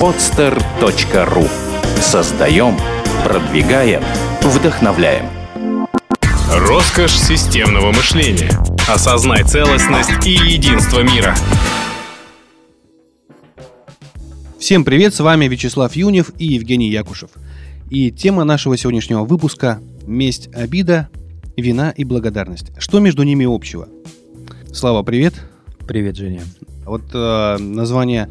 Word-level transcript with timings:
podster.ru 0.00 1.48
Создаем, 2.00 2.76
продвигаем, 3.24 4.02
вдохновляем. 4.42 5.26
Роскошь 6.52 7.12
системного 7.16 7.88
мышления. 7.92 8.50
Осознай 8.88 9.44
целостность 9.44 10.26
и 10.26 10.30
единство 10.30 11.00
мира. 11.00 11.34
Всем 14.58 14.84
привет, 14.84 15.14
с 15.14 15.20
вами 15.20 15.46
Вячеслав 15.46 15.94
Юнев 15.94 16.30
и 16.38 16.46
Евгений 16.46 16.90
Якушев. 16.90 17.30
И 17.90 18.10
тема 18.10 18.44
нашего 18.44 18.76
сегодняшнего 18.76 19.24
выпуска– 19.24 19.80
месть, 20.06 20.48
обида, 20.54 21.08
вина 21.56 21.90
и 21.90 22.04
благодарность. 22.04 22.72
Что 22.78 22.98
между 22.98 23.22
ними 23.22 23.46
общего? 23.46 23.88
Слава, 24.72 25.02
привет. 25.02 25.34
Привет, 25.86 26.16
Женя. 26.16 26.42
Вот 26.84 27.02
э, 27.12 27.58
название 27.58 28.30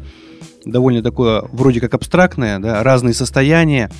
довольно 0.64 1.02
такое, 1.02 1.42
вроде 1.52 1.80
как 1.80 1.94
абстрактное, 1.94 2.58
да, 2.58 2.82
разные 2.82 3.14
состояния, 3.14 3.90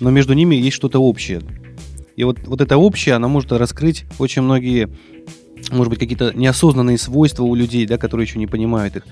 но 0.00 0.10
между 0.10 0.32
ними 0.34 0.54
есть 0.54 0.76
что-то 0.76 1.00
общее. 1.00 1.42
И 2.16 2.24
вот, 2.24 2.38
вот 2.46 2.60
это 2.60 2.76
общее, 2.76 3.14
оно 3.14 3.28
может 3.28 3.52
раскрыть 3.52 4.04
очень 4.18 4.42
многие, 4.42 4.88
может 5.70 5.90
быть, 5.90 5.98
какие-то 5.98 6.32
неосознанные 6.34 6.98
свойства 6.98 7.44
у 7.44 7.54
людей, 7.54 7.86
да, 7.86 7.98
которые 7.98 8.26
еще 8.26 8.38
не 8.38 8.46
понимают 8.46 8.96
их. 8.96 9.06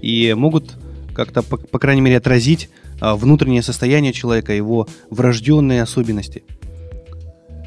И 0.00 0.32
могут 0.34 0.76
как-то, 1.14 1.42
по, 1.42 1.56
по 1.56 1.78
крайней 1.78 2.02
мере, 2.02 2.18
отразить 2.18 2.68
а, 3.00 3.16
внутреннее 3.16 3.62
состояние 3.62 4.12
человека, 4.12 4.52
его 4.52 4.86
врожденные 5.10 5.82
особенности. 5.82 6.44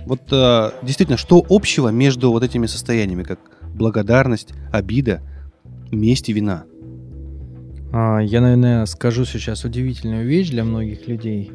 Вот 0.06 0.22
а, 0.32 0.74
действительно, 0.82 1.18
что 1.18 1.46
общего 1.50 1.90
между 1.90 2.32
вот 2.32 2.44
этими 2.44 2.68
состояниями, 2.68 3.24
как 3.24 3.40
благодарность, 3.74 4.50
обида, 4.72 5.22
месть 5.92 6.30
и 6.30 6.34
вина? 6.34 6.64
А, 7.92 8.20
я, 8.20 8.42
наверное, 8.42 8.86
скажу 8.86 9.26
сейчас 9.26 9.64
удивительную 9.64 10.28
вещь 10.28 10.50
для 10.50 10.64
многих 10.64 11.08
людей. 11.08 11.52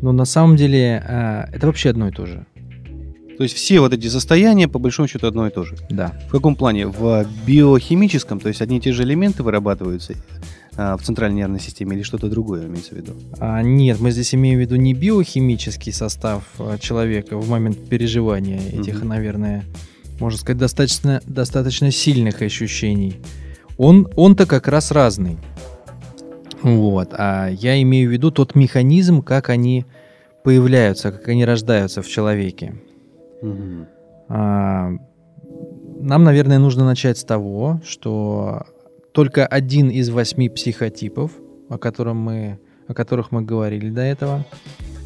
Но 0.00 0.12
на 0.12 0.24
самом 0.24 0.56
деле 0.56 1.02
а, 1.06 1.48
это 1.52 1.66
вообще 1.66 1.90
одно 1.90 2.08
и 2.08 2.12
то 2.12 2.26
же. 2.26 2.46
То 3.38 3.44
есть 3.44 3.54
все 3.54 3.78
вот 3.78 3.94
эти 3.94 4.08
состояния, 4.08 4.66
по 4.66 4.80
большому 4.80 5.06
счету, 5.06 5.28
одно 5.28 5.46
и 5.46 5.50
то 5.50 5.62
же. 5.62 5.76
Да. 5.90 6.12
В 6.26 6.32
каком 6.32 6.56
плане? 6.56 6.88
В 6.88 7.24
биохимическом, 7.46 8.40
то 8.40 8.48
есть 8.48 8.60
одни 8.60 8.78
и 8.78 8.80
те 8.80 8.92
же 8.92 9.04
элементы 9.04 9.44
вырабатываются 9.44 10.14
а, 10.76 10.96
в 10.96 11.02
центральной 11.02 11.38
нервной 11.38 11.60
системе 11.60 11.96
или 11.96 12.02
что-то 12.02 12.28
другое 12.28 12.66
имеется 12.66 12.96
в 12.96 12.98
виду? 12.98 13.12
А, 13.38 13.62
нет, 13.62 14.00
мы 14.00 14.10
здесь 14.10 14.34
имеем 14.34 14.58
в 14.58 14.60
виду 14.60 14.74
не 14.74 14.92
биохимический 14.92 15.92
состав 15.92 16.42
а, 16.58 16.78
человека 16.78 17.38
в 17.38 17.48
момент 17.48 17.88
переживания 17.88 18.60
этих, 18.72 19.02
mm-hmm. 19.02 19.06
наверное, 19.06 19.64
можно 20.18 20.38
сказать, 20.38 20.58
достаточно, 20.58 21.22
достаточно 21.24 21.92
сильных 21.92 22.42
ощущений. 22.42 23.20
Он, 23.78 24.08
он-то 24.16 24.44
как 24.44 24.68
раз 24.68 24.90
разный. 24.90 25.38
Вот. 26.62 27.14
А 27.16 27.48
я 27.48 27.80
имею 27.82 28.10
в 28.10 28.12
виду 28.12 28.30
тот 28.30 28.54
механизм, 28.54 29.22
как 29.22 29.48
они 29.48 29.86
появляются, 30.44 31.12
как 31.12 31.28
они 31.28 31.44
рождаются 31.44 32.02
в 32.02 32.08
человеке. 32.08 32.74
Угу. 33.40 33.86
А, 34.28 34.90
нам, 36.00 36.24
наверное, 36.24 36.58
нужно 36.58 36.84
начать 36.84 37.18
с 37.18 37.24
того, 37.24 37.80
что 37.84 38.66
только 39.12 39.46
один 39.46 39.90
из 39.90 40.10
восьми 40.10 40.48
психотипов, 40.48 41.32
о, 41.68 41.78
котором 41.78 42.16
мы, 42.18 42.58
о 42.86 42.94
которых 42.94 43.30
мы 43.30 43.42
говорили 43.42 43.90
до 43.90 44.02
этого, 44.02 44.44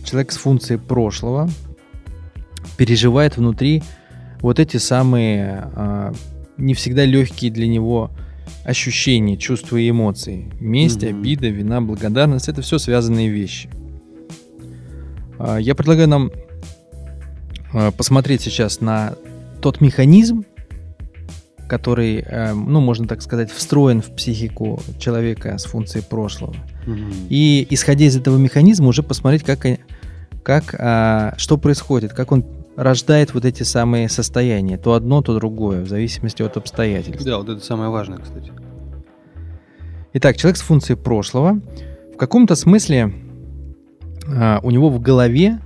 человек 0.05 0.33
с 0.33 0.37
функцией 0.37 0.81
прошлого, 0.81 1.49
переживает 2.77 3.37
внутри 3.37 3.83
вот 4.41 4.59
эти 4.59 4.79
самые 4.79 5.71
а, 5.75 6.13
не 6.57 6.75
всегда 6.75 7.05
легкие 7.05 7.51
для 7.51 7.69
него 7.69 8.11
ощущения, 8.65 9.37
чувства 9.37 9.77
и 9.77 9.91
эмоции. 9.91 10.51
Месть, 10.61 11.03
mm-hmm. 11.03 11.09
обида, 11.09 11.49
вина, 11.49 11.81
благодарность— 11.81 12.49
это 12.51 12.63
все 12.63 12.79
связанные 12.79 13.29
вещи. 13.29 13.69
А, 15.39 15.59
я 15.59 15.75
предлагаю 15.75 16.09
нам 16.09 16.31
а, 17.73 17.91
посмотреть 17.91 18.43
сейчас 18.43 18.81
на 18.81 19.15
тот 19.61 19.81
механизм, 19.81 20.45
который, 21.69 22.19
э, 22.19 22.53
ну, 22.53 22.81
можно 22.81 23.09
так 23.09 23.23
сказать, 23.23 23.51
встроен 23.51 24.03
в 24.03 24.15
психику 24.15 24.83
человека 24.99 25.57
с 25.57 25.65
функцией 25.65 26.05
прошлого. 26.05 26.55
Mm-hmm. 26.87 27.29
И 27.31 27.67
исходя 27.71 28.05
из 28.05 28.15
этого 28.15 28.37
механизма 28.37 28.89
уже 28.89 29.03
посмотреть, 29.03 29.43
как, 29.43 29.67
как, 30.43 30.75
а, 30.79 31.33
что 31.39 31.57
происходит, 31.57 32.13
как 32.13 32.31
он 32.31 32.45
рождает 32.77 33.35
вот 33.35 33.45
эти 33.45 33.63
самые 33.63 34.09
состояния, 34.09 34.79
то 34.79 34.95
одно, 34.95 35.23
то 35.23 35.35
другое, 35.35 35.83
в 35.83 35.89
зависимости 35.89 36.43
от 36.43 36.57
обстоятельств. 36.57 37.25
Да, 37.25 37.39
вот 37.39 37.49
это 37.49 37.65
самое 37.65 37.91
важное, 37.91 38.19
кстати. 38.19 38.53
Итак, 40.15 40.37
человек 40.37 40.57
с 40.59 40.63
функцией 40.63 40.99
прошлого 40.99 41.61
в 42.13 42.17
каком-то 42.17 42.55
смысле 42.55 43.15
а, 44.27 44.61
у 44.63 44.71
него 44.71 44.91
в 44.91 45.01
голове 45.01 45.59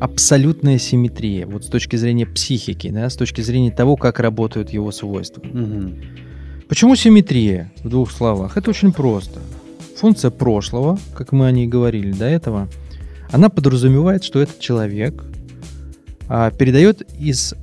абсолютная 0.00 0.78
симметрия, 0.78 1.46
вот 1.46 1.64
с 1.64 1.68
точки 1.68 1.96
зрения 1.96 2.26
психики, 2.26 2.90
да, 2.90 3.10
с 3.10 3.16
точки 3.16 3.40
зрения 3.40 3.70
того, 3.70 3.96
как 3.96 4.20
работают 4.20 4.70
его 4.70 4.92
свойства. 4.92 5.42
Угу. 5.42 5.94
Почему 6.68 6.96
симметрия 6.96 7.72
в 7.82 7.88
двух 7.88 8.10
словах? 8.10 8.56
Это 8.56 8.70
очень 8.70 8.92
просто. 8.92 9.40
Функция 9.96 10.30
прошлого, 10.30 10.98
как 11.14 11.32
мы 11.32 11.46
о 11.46 11.50
ней 11.50 11.66
говорили 11.66 12.12
до 12.12 12.26
этого, 12.26 12.68
она 13.32 13.48
подразумевает, 13.48 14.22
что 14.22 14.40
этот 14.40 14.60
человек 14.60 15.24
а, 16.28 16.50
передает 16.50 17.02
из 17.18 17.54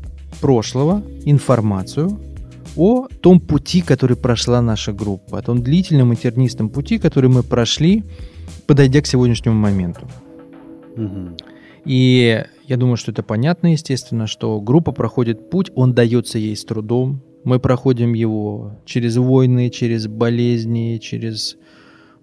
прошлого 0.42 1.04
информацию 1.26 2.20
о 2.76 3.08
том 3.22 3.40
пути, 3.40 3.82
который 3.82 4.18
прошла 4.18 4.62
наша 4.62 4.92
группа, 4.92 5.40
о 5.40 5.42
том 5.42 5.62
длительном 5.62 6.14
и 6.14 6.16
тернистом 6.16 6.70
пути, 6.70 6.98
который 6.98 7.30
мы 7.30 7.44
прошли, 7.44 8.04
подойдя 8.68 9.02
к 9.02 9.08
сегодняшнему 9.08 9.56
моменту. 9.56 10.10
Угу. 10.98 11.38
И 11.86 12.44
я 12.68 12.78
думаю, 12.78 12.98
что 12.98 13.12
это 13.12 13.24
понятно, 13.24 13.72
естественно, 13.72 14.28
что 14.28 14.60
группа 14.60 14.92
проходит 14.92 15.50
путь, 15.50 15.72
он 15.76 15.94
дается 15.94 16.40
ей 16.40 16.56
с 16.56 16.66
трудом. 16.66 17.22
Мы 17.44 17.60
проходим 17.60 18.14
его 18.14 18.80
через 18.86 19.18
войны, 19.18 19.70
через 19.70 20.08
болезни, 20.08 20.98
через 20.98 21.58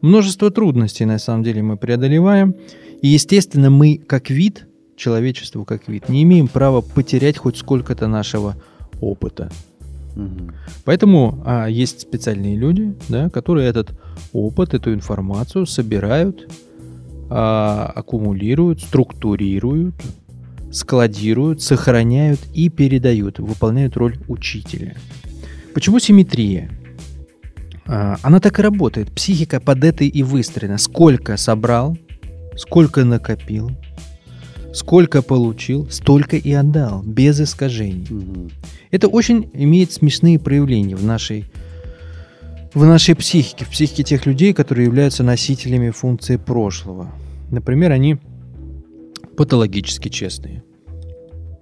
множество 0.01 0.51
трудностей, 0.51 1.05
на 1.05 1.19
самом 1.19 1.45
деле, 1.45 1.63
мы 1.63 1.77
преодолеваем. 1.77 2.57
И, 3.03 3.09
естественно, 3.09 3.71
мы 3.71 3.99
как 3.99 4.31
вид, 4.31 4.67
человечеству 5.03 5.65
как 5.65 5.89
вид, 5.89 6.09
не 6.09 6.23
имеем 6.23 6.49
права 6.49 6.81
потерять 6.81 7.39
хоть 7.39 7.57
сколько-то 7.57 8.07
нашего 8.07 8.57
опыта. 9.01 9.51
Угу. 10.17 10.51
Поэтому 10.85 11.43
а, 11.45 11.67
есть 11.67 12.01
специальные 12.03 12.57
люди, 12.57 12.95
да, 13.09 13.31
которые 13.31 13.69
этот 13.69 13.99
опыт, 14.33 14.75
эту 14.75 14.93
информацию 14.95 15.67
собирают, 15.67 16.49
а, 17.31 17.91
аккумулируют, 17.95 18.81
структурируют, 18.81 19.95
складируют, 20.71 21.63
сохраняют 21.63 22.41
и 22.55 22.69
передают, 22.69 23.39
выполняют 23.39 23.97
роль 23.97 24.19
учителя. 24.29 24.97
Почему 25.75 25.99
симметрия? 25.99 26.71
А, 27.87 28.17
она 28.23 28.39
так 28.41 28.59
и 28.59 28.63
работает. 28.63 29.11
Психика 29.13 29.61
под 29.61 29.83
этой 29.85 30.09
и 30.09 30.23
выстроена. 30.23 30.79
Сколько 30.79 31.37
собрал, 31.37 31.97
сколько 32.57 33.05
накопил, 33.05 33.71
сколько 34.73 35.23
получил, 35.23 35.89
столько 35.91 36.37
и 36.37 36.53
отдал, 36.53 37.03
без 37.03 37.41
искажений. 37.41 38.07
Угу. 38.11 38.51
Это 38.91 39.09
очень 39.09 39.51
имеет 39.53 39.93
смешные 39.93 40.39
проявления 40.39 40.97
в 40.97 41.05
нашей, 41.05 41.45
в 42.75 42.85
нашей 42.85 43.15
психике, 43.15 43.65
в 43.65 43.71
психике 43.71 44.03
тех 44.03 44.27
людей, 44.27 44.53
которые 44.53 44.87
являются 44.87 45.23
носителями 45.23 45.91
функции 45.91 46.37
прошлого. 46.37 47.13
Например, 47.51 47.93
они 47.93 48.19
патологически 49.37 50.09
честные. 50.09 50.63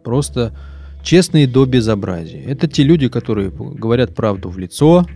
Просто 0.05 0.57
честные 1.03 1.47
до 1.47 1.67
безобразия. 1.67 2.43
Это 2.45 2.69
те 2.69 2.83
люди, 2.83 3.09
которые 3.09 3.51
говорят 3.51 4.15
правду 4.15 4.49
в 4.49 4.59
лицо 4.59 5.07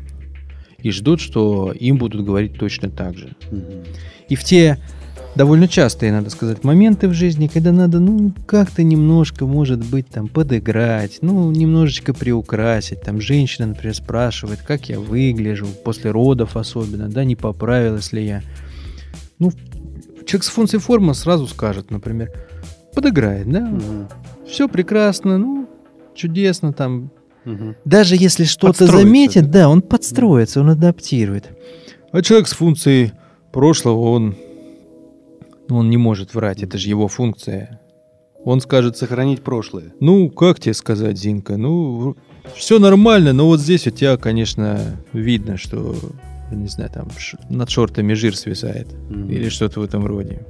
и 0.78 0.90
ждут, 0.90 1.20
что 1.20 1.72
им 1.72 1.96
будут 1.98 2.24
говорить 2.24 2.58
точно 2.58 2.90
так 2.90 3.16
же. 3.16 3.36
Угу. 3.50 3.84
И 4.28 4.34
в 4.34 4.44
те 4.44 4.78
довольно 5.34 5.68
частые, 5.68 6.12
надо 6.12 6.30
сказать, 6.30 6.64
моменты 6.64 7.08
в 7.08 7.12
жизни, 7.12 7.48
когда 7.48 7.72
надо, 7.72 8.00
ну, 8.00 8.32
как-то 8.46 8.82
немножко, 8.82 9.46
может 9.46 9.84
быть, 9.84 10.08
там, 10.08 10.28
подыграть, 10.28 11.18
ну, 11.22 11.50
немножечко 11.50 12.14
приукрасить. 12.14 13.02
Там 13.02 13.20
женщина, 13.20 13.68
например, 13.68 13.94
спрашивает, 13.94 14.60
как 14.62 14.88
я 14.88 15.00
выгляжу, 15.00 15.66
после 15.84 16.10
родов 16.10 16.56
особенно, 16.56 17.08
да, 17.08 17.24
не 17.24 17.36
поправилась 17.36 18.12
ли 18.12 18.24
я. 18.24 18.42
Ну, 19.38 19.52
человек 20.26 20.44
с 20.44 20.48
функцией 20.48 20.80
формы 20.80 21.14
сразу 21.14 21.46
скажет, 21.46 21.90
например, 21.90 22.30
подыграет, 22.94 23.50
да, 23.50 23.60
угу. 23.64 24.08
все 24.48 24.68
прекрасно, 24.68 25.38
ну, 25.38 25.68
чудесно 26.14 26.72
там. 26.72 27.10
Угу. 27.44 27.74
Даже 27.84 28.16
если 28.16 28.44
что-то 28.44 28.86
заметит, 28.86 29.50
да, 29.50 29.68
он 29.68 29.82
подстроится, 29.82 30.60
он 30.60 30.70
адаптирует. 30.70 31.50
А 32.12 32.22
человек 32.22 32.48
с 32.48 32.52
функцией 32.52 33.12
прошлого, 33.52 34.10
он 34.10 34.36
он 35.68 35.90
не 35.90 35.96
может 35.96 36.34
врать, 36.34 36.62
это 36.62 36.78
же 36.78 36.88
его 36.88 37.08
функция. 37.08 37.80
Он 38.44 38.60
скажет 38.60 38.96
сохранить 38.96 39.42
прошлое. 39.42 39.94
Ну, 40.00 40.28
как 40.28 40.60
тебе 40.60 40.74
сказать, 40.74 41.18
Зинка? 41.18 41.56
Ну, 41.56 42.16
все 42.54 42.78
нормально, 42.78 43.32
но 43.32 43.46
вот 43.46 43.60
здесь 43.60 43.86
у 43.86 43.90
тебя, 43.90 44.18
конечно, 44.18 45.00
видно, 45.12 45.56
что 45.56 45.96
не 46.50 46.68
знаю, 46.68 46.90
там 46.90 47.08
над 47.48 47.70
шортами 47.70 48.14
жир 48.14 48.36
свисает. 48.36 48.88
Мгм. 49.08 49.30
Или 49.30 49.48
что-то 49.48 49.80
в 49.80 49.84
этом 49.84 50.06
роде. 50.06 50.40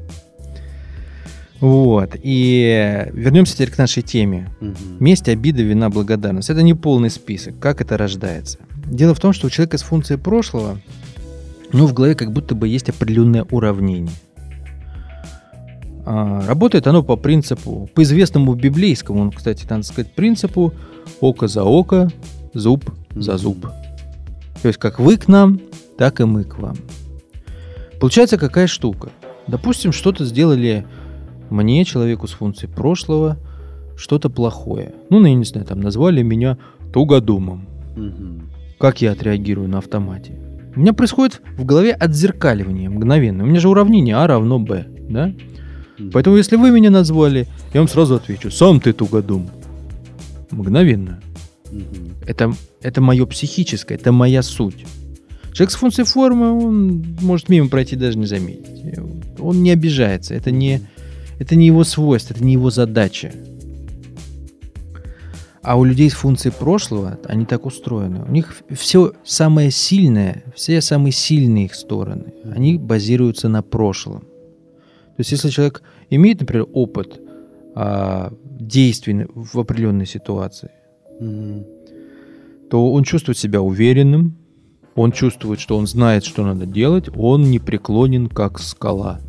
Вот. 1.61 2.11
И 2.23 3.07
вернемся 3.13 3.55
теперь 3.55 3.71
к 3.71 3.79
нашей 3.79 4.03
теме. 4.03 4.51
Мгм. 4.61 4.77
Месть, 5.01 5.29
обида, 5.29 5.63
вина, 5.63 5.89
благодарность. 5.89 6.51
Это 6.51 6.63
не 6.63 6.75
полный 6.75 7.11
список. 7.11 7.59
Как 7.59 7.81
это 7.81 7.97
рождается? 7.97 8.59
Дело 8.87 9.15
в 9.15 9.21
том, 9.21 9.33
что 9.33 9.47
у 9.47 9.51
человека 9.51 9.79
с 9.79 9.83
функцией 9.83 10.21
прошлого, 10.21 10.79
ну, 11.73 11.87
в 11.87 11.95
голове 11.95 12.15
как 12.15 12.33
будто 12.33 12.55
бы 12.55 12.69
есть 12.69 12.91
определенное 12.91 13.45
уравнение. 13.51 14.13
А, 16.07 16.43
работает 16.47 16.87
оно 16.87 17.03
по 17.03 17.17
принципу, 17.17 17.89
по 17.95 18.03
известному 18.03 18.55
библейскому, 18.55 19.31
кстати, 19.33 19.67
надо 19.69 19.85
сказать, 19.85 20.13
принципу 20.13 20.75
око 21.21 21.49
за 21.49 21.65
око, 21.65 22.11
зуб 22.53 22.85
за 23.15 23.37
зуб. 23.37 23.67
То 24.63 24.69
есть 24.69 24.79
как 24.79 24.99
вы 24.99 25.17
к 25.17 25.29
нам, 25.29 25.61
так 25.97 26.21
и 26.21 26.25
мы 26.25 26.45
к 26.45 26.59
вам. 26.59 26.77
Получается 28.01 28.37
какая 28.37 28.67
штука? 28.67 29.11
Допустим, 29.47 29.93
что-то 29.93 30.25
сделали 30.25 30.87
мне, 31.51 31.85
человеку 31.85 32.27
с 32.27 32.33
функцией 32.33 32.73
прошлого, 32.73 33.39
что-то 33.97 34.29
плохое. 34.29 34.95
Ну, 35.11 35.21
ну, 35.21 35.27
я 35.27 35.35
не 35.35 35.45
знаю, 35.45 35.67
там 35.67 35.81
назвали 35.81 36.23
меня 36.23 36.59
тугодумом. 36.93 37.67
Мгм. 37.97 38.51
Как 38.79 39.01
я 39.01 39.13
отреагирую 39.13 39.69
на 39.69 39.79
автомате? 39.79 40.39
У 40.77 40.81
меня 40.81 40.93
происходит 40.93 41.41
в 41.57 41.65
голове 41.65 41.93
отзеркаливание 41.93 42.91
мгновенно. 42.91 43.45
У 43.45 43.47
меня 43.47 43.61
же 43.61 43.69
уравнение 43.69 44.17
А 44.17 44.27
равно 44.27 44.59
Б, 44.59 44.87
да? 45.09 45.33
Поэтому, 46.13 46.37
если 46.37 46.57
вы 46.57 46.71
меня 46.71 46.91
назвали, 46.91 47.47
я 47.73 47.81
вам 47.81 47.89
сразу 47.89 48.17
отвечу, 48.17 48.51
сам 48.51 48.81
ты 48.81 48.93
тугодум. 48.93 49.51
Мгновенно. 50.51 51.21
Это, 52.27 52.55
это 52.81 53.01
мое 53.01 53.27
психическое, 53.27 53.95
это 53.95 54.13
моя 54.13 54.43
суть. 54.43 54.85
Человек 55.53 55.71
с 55.71 55.77
функцией 55.77 56.07
формы, 56.07 56.51
он 56.53 57.05
может 57.21 57.49
мимо 57.49 57.69
пройти 57.69 57.97
даже 57.97 58.19
не 58.19 58.27
заметить. 58.27 58.99
Он 59.39 59.63
не 59.63 59.71
обижается. 59.71 60.35
Это 60.35 60.51
не, 60.51 60.81
это 61.39 61.55
не 61.55 61.67
его 61.67 61.85
свойство, 61.85 62.35
это 62.35 62.45
не 62.45 62.55
его 62.55 62.71
задача. 62.71 63.33
А 65.63 65.79
у 65.79 65.85
людей 65.85 66.11
с 66.11 66.15
функцией 66.15 66.53
прошлого, 66.53 67.19
они 67.27 67.47
так 67.47 67.65
устроены. 67.65 68.23
У 68.29 68.31
них 68.31 68.55
все 68.71 69.13
самое 69.25 69.71
сильное, 69.71 70.45
все 70.55 70.81
самые 70.81 71.13
сильные 71.13 71.67
их 71.67 71.75
стороны, 71.75 72.35
они 72.53 72.77
базируются 72.77 73.49
на 73.49 73.63
прошлом. 73.63 74.25
То 75.17 75.21
есть, 75.21 75.33
если 75.33 75.49
человек 75.51 75.83
имеет, 76.11 76.41
например, 76.41 76.67
опыт 76.73 77.21
а, 77.77 78.33
действий 78.45 79.27
в 79.35 79.59
определенной 79.59 80.07
ситуации, 80.07 80.71
Мгм. 81.21 81.65
то 82.71 82.93
он 82.93 83.05
чувствует 83.05 83.39
себя 83.39 83.61
уверенным, 83.61 84.37
он 84.97 85.13
чувствует, 85.13 85.61
что 85.61 85.77
он 85.77 85.87
знает, 85.87 86.25
что 86.25 86.45
надо 86.45 86.67
делать, 86.67 87.09
он 87.17 87.51
не 87.51 87.59
преклонен, 87.59 88.29
как 88.29 88.61
скала. 88.61 89.21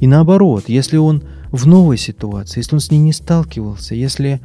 И 0.00 0.06
наоборот, 0.06 0.64
если 0.68 0.96
он 0.96 1.22
в 1.50 1.66
новой 1.66 1.96
ситуации, 1.96 2.60
если 2.60 2.76
он 2.76 2.80
с 2.80 2.90
ней 2.90 2.98
не 2.98 3.12
сталкивался, 3.12 3.94
если 3.94 4.40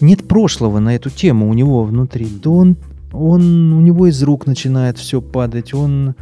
нет 0.00 0.26
прошлого 0.26 0.80
на 0.80 0.94
эту 0.94 1.10
тему 1.10 1.48
у 1.48 1.54
него 1.54 1.84
внутри, 1.84 2.26
то 2.26 2.52
он, 2.52 2.76
он 3.12 3.72
у 3.72 3.80
него 3.80 4.08
из 4.08 4.22
рук 4.22 4.46
начинает 4.46 4.98
все 4.98 5.20
падать, 5.20 5.74
он 5.74 6.14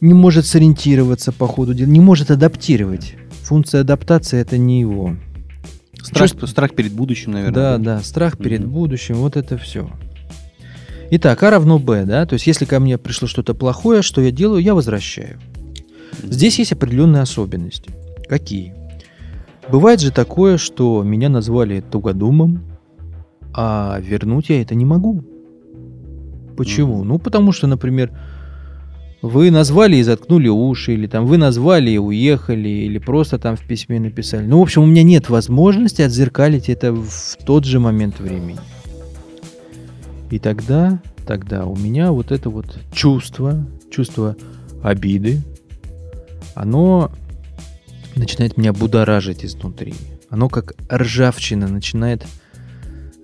не 0.00 0.14
может 0.14 0.46
сориентироваться 0.46 1.32
по 1.32 1.46
ходу 1.46 1.74
дела, 1.74 1.88
не 1.88 2.00
может 2.00 2.30
адаптировать. 2.30 3.14
Функция 3.42 3.80
адаптации 3.82 4.38
это 4.40 4.58
не 4.58 4.80
его. 4.80 5.16
Страх, 6.02 6.30
Чувств- 6.30 6.46
страх 6.48 6.74
перед 6.74 6.92
будущим, 6.92 7.32
наверное. 7.32 7.54
Да, 7.54 7.78
да, 7.78 8.00
страх 8.02 8.38
перед 8.38 8.60
Мгм. 8.60 8.70
будущим, 8.70 9.16
вот 9.16 9.36
это 9.36 9.58
все. 9.58 9.90
Итак, 11.10 11.42
А 11.42 11.50
равно 11.50 11.78
Б, 11.78 12.04
да, 12.04 12.26
то 12.26 12.34
есть 12.34 12.46
если 12.46 12.64
ко 12.66 12.78
мне 12.80 12.98
пришло 12.98 13.26
что-то 13.26 13.54
плохое, 13.54 14.02
что 14.02 14.20
я 14.20 14.30
делаю, 14.30 14.62
я 14.62 14.74
возвращаю. 14.74 15.38
Здесь 16.22 16.58
есть 16.58 16.72
определенные 16.72 17.22
особенности. 17.22 17.90
Какие? 18.28 18.74
Бывает 19.70 20.00
же 20.00 20.10
такое, 20.10 20.58
что 20.58 21.02
меня 21.02 21.28
назвали 21.28 21.80
тугодумом, 21.80 22.62
а 23.54 23.98
вернуть 24.00 24.50
я 24.50 24.60
это 24.62 24.74
не 24.74 24.84
могу. 24.84 25.24
Почему? 26.56 27.04
Ну, 27.04 27.18
потому 27.18 27.52
что, 27.52 27.66
например, 27.66 28.10
вы 29.20 29.50
назвали 29.50 29.96
и 29.96 30.02
заткнули 30.02 30.48
уши, 30.48 30.94
или 30.94 31.06
там 31.06 31.26
вы 31.26 31.38
назвали 31.38 31.90
и 31.90 31.98
уехали, 31.98 32.68
или 32.68 32.98
просто 32.98 33.38
там 33.38 33.56
в 33.56 33.66
письме 33.66 33.98
написали. 33.98 34.46
Ну, 34.46 34.60
в 34.60 34.62
общем, 34.62 34.82
у 34.82 34.86
меня 34.86 35.02
нет 35.02 35.28
возможности 35.28 36.02
отзеркалить 36.02 36.68
это 36.68 36.92
в 36.92 37.36
тот 37.44 37.64
же 37.64 37.80
момент 37.80 38.20
времени. 38.20 38.60
И 40.30 40.38
тогда, 40.38 41.00
тогда 41.26 41.64
у 41.64 41.74
меня 41.74 42.12
вот 42.12 42.30
это 42.30 42.50
вот 42.50 42.78
чувство, 42.92 43.66
чувство 43.90 44.36
обиды, 44.82 45.42
оно 46.54 47.10
начинает 48.14 48.56
меня 48.56 48.72
будоражить 48.72 49.44
изнутри. 49.44 49.94
Оно 50.30 50.48
как 50.48 50.74
ржавчина 50.92 51.68
начинает 51.68 52.24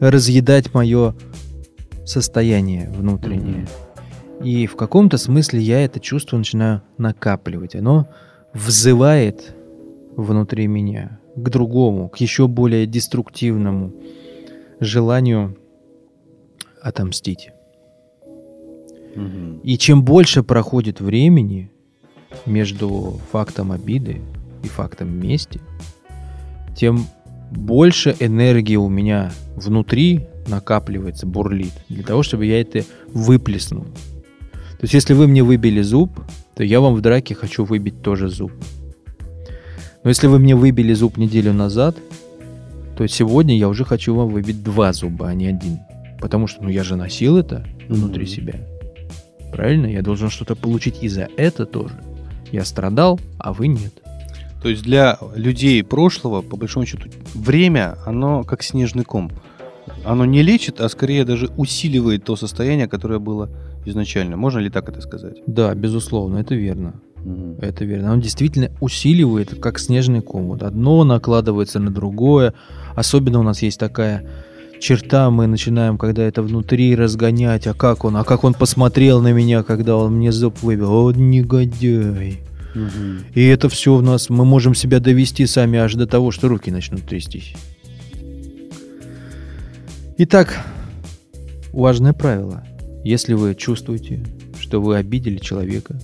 разъедать 0.00 0.74
мое 0.74 1.14
состояние 2.04 2.90
внутреннее. 2.90 3.66
И 4.42 4.66
в 4.66 4.76
каком-то 4.76 5.16
смысле 5.18 5.60
я 5.60 5.84
это 5.84 6.00
чувство 6.00 6.36
начинаю 6.36 6.82
накапливать. 6.98 7.74
Оно 7.74 8.08
взывает 8.52 9.54
внутри 10.16 10.66
меня 10.66 11.20
к 11.36 11.48
другому, 11.48 12.08
к 12.08 12.18
еще 12.18 12.46
более 12.46 12.86
деструктивному 12.86 13.92
желанию 14.80 15.56
отомстить. 16.80 17.50
И 19.62 19.78
чем 19.78 20.04
больше 20.04 20.42
проходит 20.42 21.00
времени 21.00 21.70
между 22.46 23.20
фактом 23.30 23.72
обиды 23.72 24.20
и 24.62 24.68
фактом 24.68 25.16
мести, 25.18 25.60
тем 26.76 27.06
больше 27.50 28.16
энергии 28.18 28.76
у 28.76 28.88
меня 28.88 29.32
внутри 29.54 30.26
накапливается, 30.48 31.26
бурлит, 31.26 31.72
для 31.88 32.02
того, 32.02 32.22
чтобы 32.22 32.46
я 32.46 32.60
это 32.60 32.84
выплеснул. 33.08 33.86
То 34.78 34.84
есть, 34.84 34.94
если 34.94 35.14
вы 35.14 35.26
мне 35.28 35.42
выбили 35.42 35.82
зуб, 35.82 36.10
то 36.54 36.62
я 36.64 36.80
вам 36.80 36.94
в 36.94 37.00
драке 37.00 37.34
хочу 37.34 37.64
выбить 37.64 38.02
тоже 38.02 38.28
зуб. 38.28 38.52
Но 40.02 40.10
если 40.10 40.26
вы 40.26 40.38
мне 40.38 40.54
выбили 40.54 40.92
зуб 40.92 41.16
неделю 41.16 41.52
назад, 41.52 41.96
то 42.96 43.06
сегодня 43.08 43.56
я 43.56 43.68
уже 43.68 43.84
хочу 43.84 44.14
вам 44.14 44.28
выбить 44.28 44.62
два 44.62 44.92
зуба, 44.92 45.28
а 45.28 45.34
не 45.34 45.46
один. 45.46 45.78
Потому 46.20 46.46
что, 46.46 46.62
ну, 46.62 46.68
я 46.68 46.84
же 46.84 46.96
носил 46.96 47.36
это 47.38 47.66
внутри 47.88 48.24
Мгм. 48.24 48.32
себя. 48.32 48.54
Правильно? 49.52 49.86
Я 49.86 50.02
должен 50.02 50.30
что-то 50.30 50.54
получить 50.54 51.02
и 51.02 51.08
за 51.08 51.28
это 51.36 51.64
тоже. 51.66 51.94
Я 52.52 52.64
страдал, 52.64 53.18
а 53.38 53.52
вы 53.52 53.68
нет. 53.68 53.92
То 54.62 54.68
есть 54.68 54.82
для 54.82 55.18
людей 55.34 55.82
прошлого, 55.84 56.42
по 56.42 56.56
большому 56.56 56.86
счету, 56.86 57.08
время, 57.34 57.96
оно 58.06 58.44
как 58.44 58.62
снежный 58.62 59.04
ком. 59.04 59.30
Оно 60.04 60.24
не 60.24 60.42
лечит, 60.42 60.80
а 60.80 60.88
скорее 60.88 61.24
даже 61.24 61.50
усиливает 61.56 62.24
то 62.24 62.36
состояние, 62.36 62.88
которое 62.88 63.18
было 63.18 63.50
изначально. 63.84 64.36
Можно 64.36 64.60
ли 64.60 64.70
так 64.70 64.88
это 64.88 65.00
сказать? 65.00 65.42
Да, 65.46 65.74
безусловно, 65.74 66.38
это 66.38 66.54
верно. 66.54 66.94
Мгм. 67.24 67.56
Это 67.60 67.84
верно. 67.84 68.12
Он 68.12 68.20
действительно 68.20 68.70
усиливает, 68.80 69.58
как 69.60 69.78
снежный 69.78 70.20
ком. 70.20 70.48
Вот 70.48 70.62
одно 70.62 71.04
накладывается 71.04 71.78
на 71.80 71.90
другое. 71.90 72.54
Особенно 72.94 73.40
у 73.40 73.42
нас 73.42 73.62
есть 73.62 73.78
такая 73.78 74.28
черта, 74.80 75.30
мы 75.30 75.46
начинаем, 75.46 75.96
когда 75.96 76.24
это 76.24 76.42
внутри 76.42 76.94
разгонять, 76.94 77.66
а 77.66 77.74
как 77.74 78.04
он, 78.04 78.16
а 78.16 78.24
как 78.24 78.44
он 78.44 78.54
посмотрел 78.54 79.22
на 79.22 79.32
меня, 79.32 79.62
когда 79.62 79.96
он 79.96 80.16
мне 80.16 80.30
зуб 80.30 80.62
выбил, 80.62 80.92
о, 80.92 81.12
негодяй. 81.12 82.40
Мгм. 82.74 83.24
И 83.34 83.44
это 83.44 83.68
все 83.68 83.94
у 83.94 84.00
нас, 84.00 84.28
мы 84.28 84.44
можем 84.44 84.74
себя 84.74 85.00
довести 85.00 85.46
сами 85.46 85.78
аж 85.78 85.94
до 85.94 86.06
того, 86.06 86.30
что 86.30 86.48
руки 86.48 86.70
начнут 86.70 87.02
трястись. 87.02 87.54
Итак, 90.18 90.60
важное 91.72 92.12
правило. 92.12 92.62
Если 93.04 93.34
вы 93.34 93.54
чувствуете, 93.54 94.20
что 94.58 94.80
вы 94.80 94.96
обидели 94.96 95.36
человека 95.38 95.96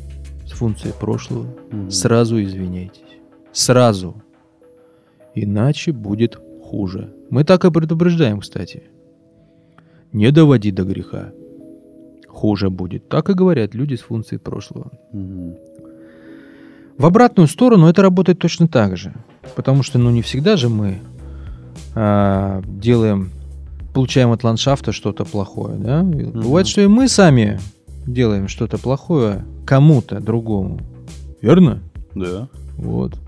с 0.47 0.53
функцией 0.53 0.93
прошлого, 0.95 1.47
Мгм. 1.71 1.91
сразу 1.91 2.43
извиняйтесь. 2.43 3.01
Сразу. 3.53 4.15
Иначе 5.35 5.93
будет 5.93 6.39
хуже. 6.63 7.13
Мы 7.31 7.45
так 7.45 7.65
и 7.65 7.71
предупреждаем, 7.71 8.41
кстати. 8.41 8.83
Не 10.13 10.31
доводи 10.31 10.71
до 10.73 10.85
греха. 10.85 11.33
Хуже 12.29 12.69
будет. 12.69 13.09
Так 13.09 13.31
и 13.31 13.35
говорят 13.35 13.75
люди 13.75 13.95
с 13.95 14.01
функцией 14.01 14.39
прошлого. 14.41 14.93
Мгм. 15.13 15.57
В 16.99 17.07
обратную 17.07 17.47
сторону 17.49 17.87
это 17.89 18.03
работает 18.03 18.39
точно 18.39 18.69
так 18.69 18.97
же. 18.97 19.15
Потому 19.57 19.83
что, 19.83 19.99
ну, 19.99 20.11
не 20.11 20.21
всегда 20.21 20.57
же 20.57 20.69
мы 20.69 20.99
а, 21.95 22.63
делаем, 22.67 23.31
получаем 23.93 24.31
от 24.33 24.45
ландшафта 24.45 24.93
что-то 24.93 25.25
плохое, 25.25 25.77
да? 25.77 26.01
И 26.01 26.25
Бывает, 26.25 26.67
что 26.67 26.81
и 26.81 26.87
мы 26.87 27.09
сами 27.09 27.59
делаем 28.07 28.49
что-то 28.49 28.79
плохое 28.79 29.45
кому-то 29.67 30.21
другому. 30.21 30.81
Верно? 31.41 31.83
Да. 32.15 32.49
Вот. 32.77 33.19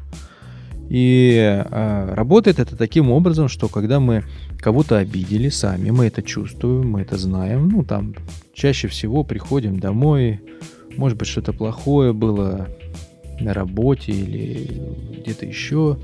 И 0.89 1.39
а, 1.71 2.15
работает 2.15 2.59
это 2.59 2.77
таким 2.77 3.11
образом, 3.11 3.49
что 3.49 3.69
когда 3.69 3.99
мы 3.99 4.25
кого-то 4.59 4.99
обидели 4.99 5.49
сами, 5.49 5.91
мы 5.91 6.07
это 6.07 6.23
чувствуем, 6.23 6.91
мы 6.91 7.01
это 7.01 7.17
знаем. 7.17 7.69
Ну, 7.69 7.83
там 7.83 8.15
чаще 8.53 8.89
всего 8.89 9.25
приходим 9.25 9.81
домой, 9.81 10.41
может 10.97 11.17
быть, 11.17 11.29
что-то 11.29 11.53
плохое 11.53 12.13
было 12.13 12.69
на 13.41 13.55
работе 13.55 14.13
или 14.13 14.83
где-то 15.23 15.47
еще. 15.47 15.99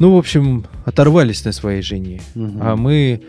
Ну, 0.00 0.14
в 0.14 0.18
общем, 0.18 0.64
оторвались 0.84 1.44
на 1.44 1.52
своей 1.52 1.82
жене. 1.82 2.20
Мгм. 2.34 2.58
А 2.60 2.76
мы 2.76 3.22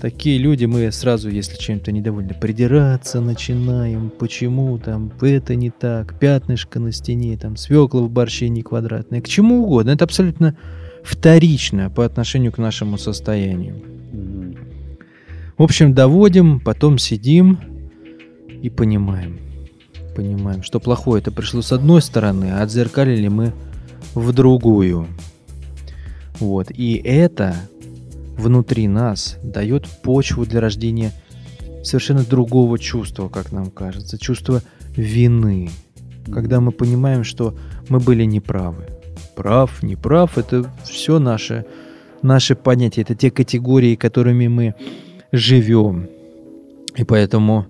такие 0.00 0.38
люди, 0.38 0.64
мы 0.64 0.90
сразу, 0.92 1.28
если 1.30 1.56
чем-то 1.56 1.92
недовольны, 1.92 2.34
придираться 2.34 3.20
начинаем. 3.20 4.10
Почему 4.10 4.78
там 4.78 5.12
это 5.20 5.54
не 5.54 5.70
так, 5.70 6.18
пятнышко 6.18 6.80
на 6.80 6.92
стене, 6.92 7.36
там 7.36 7.56
свекла 7.56 8.02
в 8.02 8.10
борще 8.10 8.48
не 8.48 8.62
квадратная. 8.62 9.20
К 9.20 9.28
чему 9.28 9.64
угодно. 9.64 9.90
Это 9.90 10.04
абсолютно 10.04 10.56
вторично 11.02 11.90
по 11.90 12.04
отношению 12.04 12.52
к 12.52 12.58
нашему 12.58 12.98
состоянию. 12.98 13.82
В 15.56 15.62
общем, 15.62 15.94
доводим, 15.94 16.60
потом 16.60 16.98
сидим 16.98 17.58
и 18.62 18.70
понимаем. 18.70 19.38
Понимаем, 20.16 20.62
что 20.62 20.80
плохое 20.80 21.20
это 21.20 21.30
пришло 21.30 21.62
с 21.62 21.72
одной 21.72 22.02
стороны, 22.02 22.50
а 22.52 22.62
отзеркалили 22.62 23.28
мы 23.28 23.52
в 24.14 24.32
другую. 24.32 25.06
Вот. 26.38 26.70
И 26.70 26.94
это 27.04 27.54
внутри 28.36 28.88
нас 28.88 29.36
дает 29.42 29.86
почву 30.02 30.44
для 30.46 30.60
рождения 30.60 31.12
совершенно 31.82 32.24
другого 32.24 32.78
чувства, 32.78 33.28
как 33.28 33.52
нам 33.52 33.70
кажется. 33.70 34.18
Чувство 34.18 34.62
вины. 34.96 35.70
Когда 36.32 36.60
мы 36.60 36.72
понимаем, 36.72 37.24
что 37.24 37.56
мы 37.88 38.00
были 38.00 38.24
неправы. 38.24 38.86
Прав, 39.36 39.82
неправ, 39.82 40.38
это 40.38 40.72
все 40.84 41.18
наше, 41.18 41.66
наши 42.22 42.54
понятия. 42.54 43.02
Это 43.02 43.14
те 43.14 43.30
категории, 43.30 43.96
которыми 43.96 44.48
мы 44.48 44.74
живем. 45.32 46.08
И 46.96 47.04
поэтому 47.04 47.66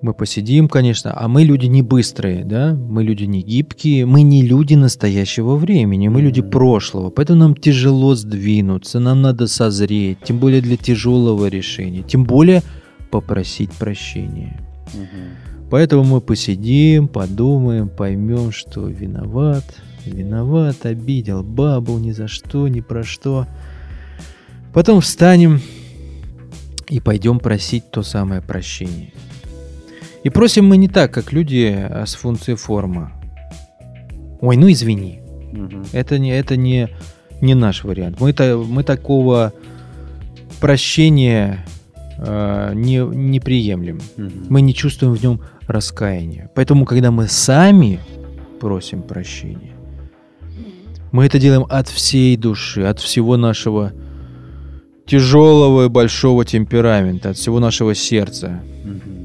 мы 0.00 0.14
посидим, 0.14 0.68
конечно, 0.68 1.12
а 1.16 1.26
мы 1.26 1.42
люди 1.42 1.66
не 1.66 1.82
быстрые, 1.82 2.44
да, 2.44 2.74
мы 2.74 3.02
люди 3.02 3.24
не 3.24 3.42
гибкие, 3.42 4.06
мы 4.06 4.22
не 4.22 4.42
люди 4.42 4.74
настоящего 4.74 5.56
времени, 5.56 6.08
мы 6.08 6.22
люди 6.22 6.40
Мгм. 6.40 6.50
прошлого, 6.50 7.10
поэтому 7.10 7.40
нам 7.40 7.54
тяжело 7.56 8.14
сдвинуться, 8.14 9.00
нам 9.00 9.22
надо 9.22 9.48
созреть, 9.48 10.18
тем 10.24 10.38
более 10.38 10.60
для 10.60 10.76
тяжелого 10.76 11.48
решения, 11.48 12.02
тем 12.02 12.24
более 12.24 12.62
попросить 13.10 13.72
прощения. 13.72 14.60
Мгм. 14.94 15.68
Поэтому 15.70 16.04
мы 16.04 16.20
посидим, 16.20 17.08
подумаем, 17.08 17.88
поймем, 17.88 18.52
что 18.52 18.86
виноват, 18.86 19.64
виноват, 20.06 20.86
обидел 20.86 21.42
бабу 21.42 21.98
ни 21.98 22.12
за 22.12 22.28
что, 22.28 22.68
ни 22.68 22.80
про 22.80 23.02
что. 23.02 23.46
Потом 24.72 25.00
встанем 25.00 25.60
и 26.88 27.00
пойдем 27.00 27.40
просить 27.40 27.90
то 27.90 28.02
самое 28.02 28.40
прощение. 28.40 29.12
И 30.24 30.30
просим 30.30 30.66
мы 30.66 30.76
не 30.76 30.88
так, 30.88 31.12
как 31.12 31.32
люди 31.32 31.74
а 31.90 32.04
с 32.06 32.14
функцией 32.14 32.56
форма. 32.56 33.12
Ой, 34.40 34.56
ну 34.56 34.70
извини. 34.70 35.20
Мгм. 35.52 35.84
Это 35.92 36.18
не, 36.18 36.30
это 36.36 36.56
не, 36.56 36.88
не 37.40 37.54
наш 37.54 37.84
вариант. 37.84 38.20
Мы, 38.20 38.32
та- 38.32 38.56
мы 38.56 38.82
такого 38.84 39.52
прощения 40.60 41.64
э, 42.18 42.72
не, 42.74 42.98
не 42.98 43.40
приемлем. 43.40 44.00
Мгм. 44.16 44.46
Мы 44.48 44.60
не 44.60 44.74
чувствуем 44.74 45.14
в 45.14 45.22
нем 45.22 45.40
раскаяния. 45.66 46.50
Поэтому, 46.54 46.84
когда 46.84 47.10
мы 47.10 47.28
сами 47.28 48.00
просим 48.60 49.02
прощения, 49.02 49.72
мы 51.12 51.24
это 51.26 51.38
делаем 51.38 51.64
от 51.70 51.88
всей 51.88 52.36
души, 52.36 52.82
от 52.82 52.98
всего 53.00 53.36
нашего 53.36 53.92
тяжелого 55.06 55.86
и 55.86 55.88
большого 55.88 56.44
темперамента, 56.44 57.30
от 57.30 57.36
всего 57.38 57.60
нашего 57.60 57.94
сердца. 57.94 58.60
Мгм. 58.84 59.17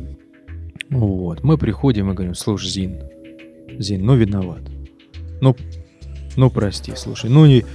Вот. 0.94 1.44
Мы 1.44 1.58
приходим 1.58 2.12
и 2.12 2.14
говорим, 2.14 2.36
слушай, 2.36 2.70
Зин, 2.70 3.00
Зин, 3.80 4.06
ну 4.06 4.16
виноват. 4.16 4.62
Ну, 5.42 5.56
ну 6.36 6.50
прости, 6.50 6.94
слушай, 6.96 7.30
ну 7.30 7.46
не, 7.46 7.66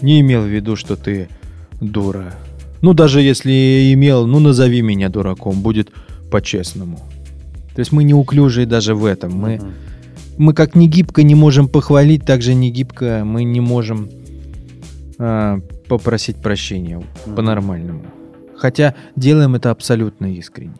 не 0.00 0.20
имел 0.20 0.42
в 0.42 0.46
виду, 0.48 0.76
что 0.76 0.96
ты 0.96 1.28
дура. 1.80 2.34
Ну 2.82 2.92
даже 2.94 3.20
если 3.22 3.92
имел, 3.94 4.26
ну 4.26 4.38
назови 4.40 4.82
меня 4.82 5.08
дураком, 5.08 5.60
будет 5.62 5.90
по-честному. 6.30 6.98
То 7.74 7.80
есть 7.80 7.92
мы 7.92 8.04
неуклюжие 8.04 8.66
даже 8.66 8.94
в 8.94 9.04
этом. 9.04 9.32
Мы, 9.32 9.56
Мгм. 9.56 9.72
мы 10.38 10.54
как 10.54 10.74
не 10.74 10.88
гибко 10.88 11.22
не 11.22 11.34
можем 11.34 11.68
похвалить, 11.68 12.24
так 12.24 12.42
же 12.42 12.54
не 12.54 12.70
гибко 12.70 13.22
мы 13.24 13.44
не 13.44 13.60
можем 13.60 14.08
а, 15.18 15.60
попросить 15.88 16.36
прощения 16.36 17.02
Мгм. 17.26 17.36
по-нормальному. 17.36 18.02
Хотя 18.56 18.94
делаем 19.16 19.54
это 19.54 19.70
абсолютно 19.70 20.26
искренне. 20.34 20.74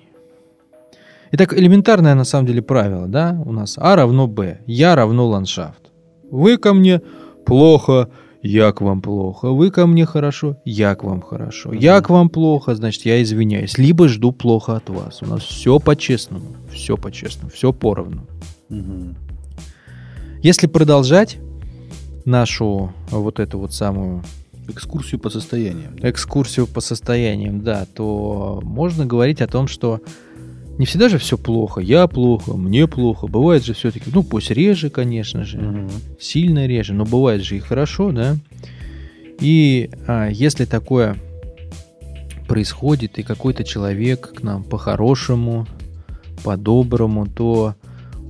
Итак, 1.39 1.53
элементарное 1.53 2.15
на 2.15 2.25
самом 2.25 2.47
деле 2.47 2.63
правило, 2.63 3.07
да, 3.07 3.39
у 3.45 3.53
нас 3.53 3.75
А 3.77 3.95
равно 3.95 4.27
Б, 4.27 4.61
я 4.67 4.97
равно 4.97 5.29
ландшафт. 5.29 5.93
Вы 6.31 6.57
ко 6.57 6.73
мне 6.73 7.03
плохо, 7.45 8.09
я 8.41 8.73
к 8.73 8.81
вам 8.81 9.03
плохо. 9.03 9.51
Вы 9.51 9.71
ко 9.71 9.87
мне 9.87 10.07
хорошо, 10.07 10.57
я 10.65 10.95
к 10.95 11.05
вам 11.05 11.21
хорошо. 11.21 11.75
Я 11.75 12.01
к 12.01 12.09
вам 12.09 12.31
плохо, 12.31 12.75
значит, 12.75 13.05
я 13.05 13.23
извиняюсь. 13.23 13.77
Либо 13.77 14.09
жду 14.09 14.33
плохо 14.33 14.77
от 14.77 14.89
вас. 14.89 15.21
У 15.21 15.27
нас 15.27 15.43
все 15.43 15.79
по-честному, 15.79 16.57
все 16.73 16.97
по-честному, 16.97 17.51
все 17.51 17.71
поровну. 17.71 18.27
Если 20.41 20.67
продолжать 20.67 21.37
нашу 22.25 22.95
вот 23.11 23.41
эту 23.41 23.59
вот 23.59 23.75
самую 23.75 24.23
Экскурсию 24.69 25.21
по 25.21 25.29
состояниям. 25.29 25.97
экскурсию 26.01 26.67
по 26.67 26.81
состояниям, 26.81 27.61
да, 27.63 27.87
то 27.95 28.61
можно 28.65 29.05
говорить 29.05 29.43
о 29.43 29.47
том, 29.47 29.69
что 29.69 30.01
не 30.79 30.85
всегда 30.87 31.09
же 31.09 31.19
все 31.19 31.39
плохо. 31.39 31.81
Я 31.81 32.07
плохо, 32.07 32.55
мне 32.57 32.87
плохо. 32.87 33.27
Бывает 33.27 33.65
же 33.65 33.73
все-таки, 33.75 34.11
ну 34.13 34.23
пусть 34.23 34.51
реже, 34.51 34.91
конечно 34.91 35.45
же, 35.45 35.59
Мгм. 35.59 35.91
сильно 36.21 36.67
реже, 36.67 36.93
но 36.95 37.05
бывает 37.05 37.43
же 37.43 37.57
и 37.57 37.61
хорошо, 37.61 38.13
да. 38.13 38.37
И 39.41 39.91
а, 40.07 40.29
если 40.29 40.65
такое 40.65 41.17
происходит, 42.47 43.19
и 43.19 43.23
какой-то 43.23 43.65
человек 43.65 44.35
к 44.35 44.43
нам 44.43 44.63
по-хорошему, 44.65 45.67
по-доброму, 46.45 47.27
то 47.27 47.75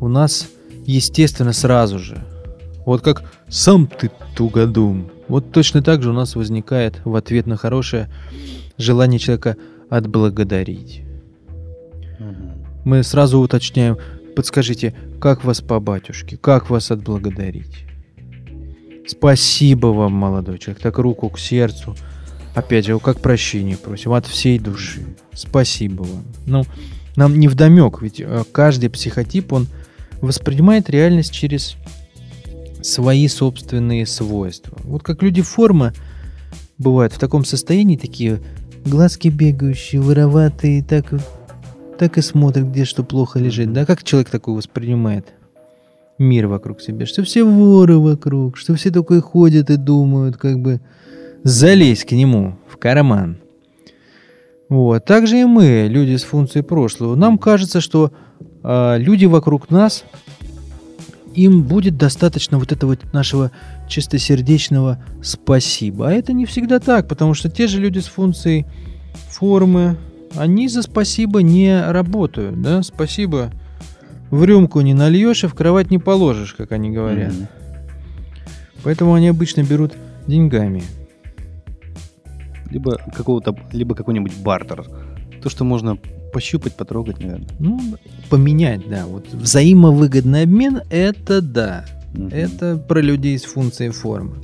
у 0.00 0.08
нас, 0.08 0.48
естественно, 0.86 1.52
сразу 1.52 1.98
же, 1.98 2.24
вот 2.86 3.02
как 3.02 3.24
сам 3.48 3.86
ты 3.86 4.10
тугодум, 4.36 5.10
вот 5.28 5.52
точно 5.52 5.82
так 5.82 6.02
же 6.02 6.10
у 6.10 6.12
нас 6.14 6.36
возникает 6.36 7.00
в 7.04 7.14
ответ 7.16 7.46
на 7.46 7.56
хорошее 7.56 8.08
желание 8.78 9.18
человека 9.18 9.56
отблагодарить. 9.90 11.02
Мы 12.86 13.02
сразу 13.02 13.40
уточняем, 13.40 13.98
подскажите, 14.36 14.94
как 15.20 15.42
вас 15.42 15.60
по 15.60 15.80
батюшке, 15.80 16.36
как 16.36 16.70
вас 16.70 16.92
отблагодарить? 16.92 17.84
Спасибо 19.08 19.88
вам, 19.88 20.12
молодой 20.12 20.60
человек, 20.60 20.80
так 20.80 20.96
руку 20.98 21.28
к 21.28 21.36
сердцу. 21.36 21.96
Опять 22.54 22.86
же, 22.86 22.96
как 23.00 23.20
прощение 23.20 23.76
просим, 23.76 24.12
от 24.12 24.28
всей 24.28 24.60
души. 24.60 25.04
Спасибо 25.32 26.02
вам. 26.02 26.22
Ну, 26.46 26.62
нам 27.16 27.36
не 27.40 27.48
вдомек, 27.48 28.00
ведь 28.02 28.20
э, 28.20 28.44
каждый 28.52 28.88
психотип, 28.88 29.52
он 29.52 29.66
воспринимает 30.20 30.88
реальность 30.88 31.32
через 31.32 31.74
свои 32.82 33.26
собственные 33.26 34.06
свойства. 34.06 34.78
Вот 34.84 35.02
как 35.02 35.24
люди 35.24 35.42
форма 35.42 35.92
бывают 36.78 37.12
в 37.12 37.18
таком 37.18 37.44
состоянии, 37.44 37.96
такие 37.96 38.40
глазки 38.84 39.26
бегающие, 39.26 40.00
вороватые, 40.00 40.84
так, 40.84 41.12
так 41.98 42.18
и 42.18 42.22
смотрят, 42.22 42.66
где 42.66 42.84
что 42.84 43.02
плохо 43.02 43.38
лежит. 43.38 43.72
Да, 43.72 43.86
как 43.86 44.02
человек 44.02 44.30
такой 44.30 44.54
воспринимает 44.54 45.34
мир 46.18 46.46
вокруг 46.46 46.80
себя? 46.80 47.06
Что 47.06 47.22
все 47.22 47.44
воры 47.44 47.98
вокруг, 47.98 48.56
что 48.56 48.74
все 48.74 48.90
такое 48.90 49.20
ходят 49.20 49.70
и 49.70 49.76
думают, 49.76 50.36
как 50.36 50.60
бы 50.60 50.80
залезть 51.42 52.04
к 52.04 52.12
нему 52.12 52.56
в 52.68 52.76
карман. 52.76 53.38
Вот. 54.68 55.04
Также 55.04 55.40
и 55.40 55.44
мы, 55.44 55.86
люди 55.88 56.16
с 56.16 56.24
функцией 56.24 56.64
прошлого. 56.64 57.14
Нам 57.14 57.38
кажется, 57.38 57.80
что 57.80 58.12
а, 58.62 58.96
люди 58.96 59.26
вокруг 59.26 59.70
нас, 59.70 60.04
им 61.34 61.62
будет 61.62 61.96
достаточно 61.96 62.58
вот 62.58 62.72
этого 62.72 62.96
нашего 63.12 63.52
чистосердечного 63.88 65.04
спасибо. 65.22 66.08
А 66.08 66.12
это 66.12 66.32
не 66.32 66.46
всегда 66.46 66.80
так, 66.80 67.08
потому 67.08 67.34
что 67.34 67.50
те 67.50 67.68
же 67.68 67.80
люди 67.80 67.98
с 67.98 68.06
функцией 68.06 68.66
формы, 69.28 69.96
они 70.36 70.68
за 70.68 70.82
спасибо 70.82 71.42
не 71.42 71.90
работают. 71.90 72.60
Да? 72.60 72.82
Спасибо 72.82 73.50
в 74.30 74.44
рюмку 74.44 74.80
не 74.80 74.94
нальешь 74.94 75.44
и 75.44 75.46
в 75.46 75.54
кровать 75.54 75.90
не 75.90 75.98
положишь, 75.98 76.54
как 76.54 76.72
они 76.72 76.90
говорят. 76.90 77.32
Мгм. 77.32 77.48
Поэтому 78.82 79.14
они 79.14 79.28
обычно 79.28 79.62
берут 79.62 79.94
деньгами. 80.26 80.82
Либо 82.70 82.98
какого-то, 83.14 83.56
либо 83.72 83.94
какой-нибудь 83.94 84.36
бартер. 84.38 84.86
То, 85.42 85.48
что 85.48 85.64
можно 85.64 85.96
пощупать, 86.32 86.76
потрогать, 86.76 87.20
наверное. 87.20 87.48
Ну, 87.58 87.80
поменять, 88.28 88.88
да. 88.88 89.06
Вот 89.06 89.32
взаимовыгодный 89.32 90.42
обмен– 90.42 90.80
это 90.90 91.40
да. 91.40 91.84
Мгм. 92.14 92.28
Это 92.32 92.76
про 92.76 93.00
людей 93.00 93.38
с 93.38 93.44
функцией 93.44 93.90
формы. 93.90 94.36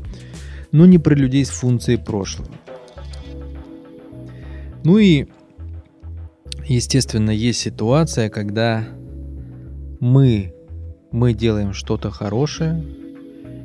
Но 0.71 0.87
не 0.87 0.99
про 0.99 1.15
людей 1.15 1.45
с 1.45 1.51
функцией 1.51 1.99
прошлого. 1.99 2.51
Ну 4.85 4.99
и, 4.99 5.27
естественно, 6.75 7.31
есть 7.31 7.61
ситуация, 7.61 8.29
когда 8.31 8.85
мы, 10.01 10.55
мы 11.11 11.35
делаем 11.35 11.73
что-то 11.73 12.11
хорошее 12.11 12.85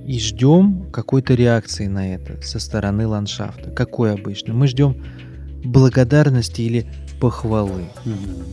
и 0.06 0.20
ждем 0.20 0.90
какой-то 0.92 1.34
реакции 1.34 1.88
на 1.88 2.14
это 2.14 2.42
со 2.42 2.60
стороны 2.60 3.08
ландшафта. 3.08 3.72
Какой 3.72 4.14
обычно? 4.14 4.54
Мы 4.54 4.68
ждем 4.68 5.04
благодарности 5.64 6.62
или 6.62 6.88
похвалы. 7.20 7.86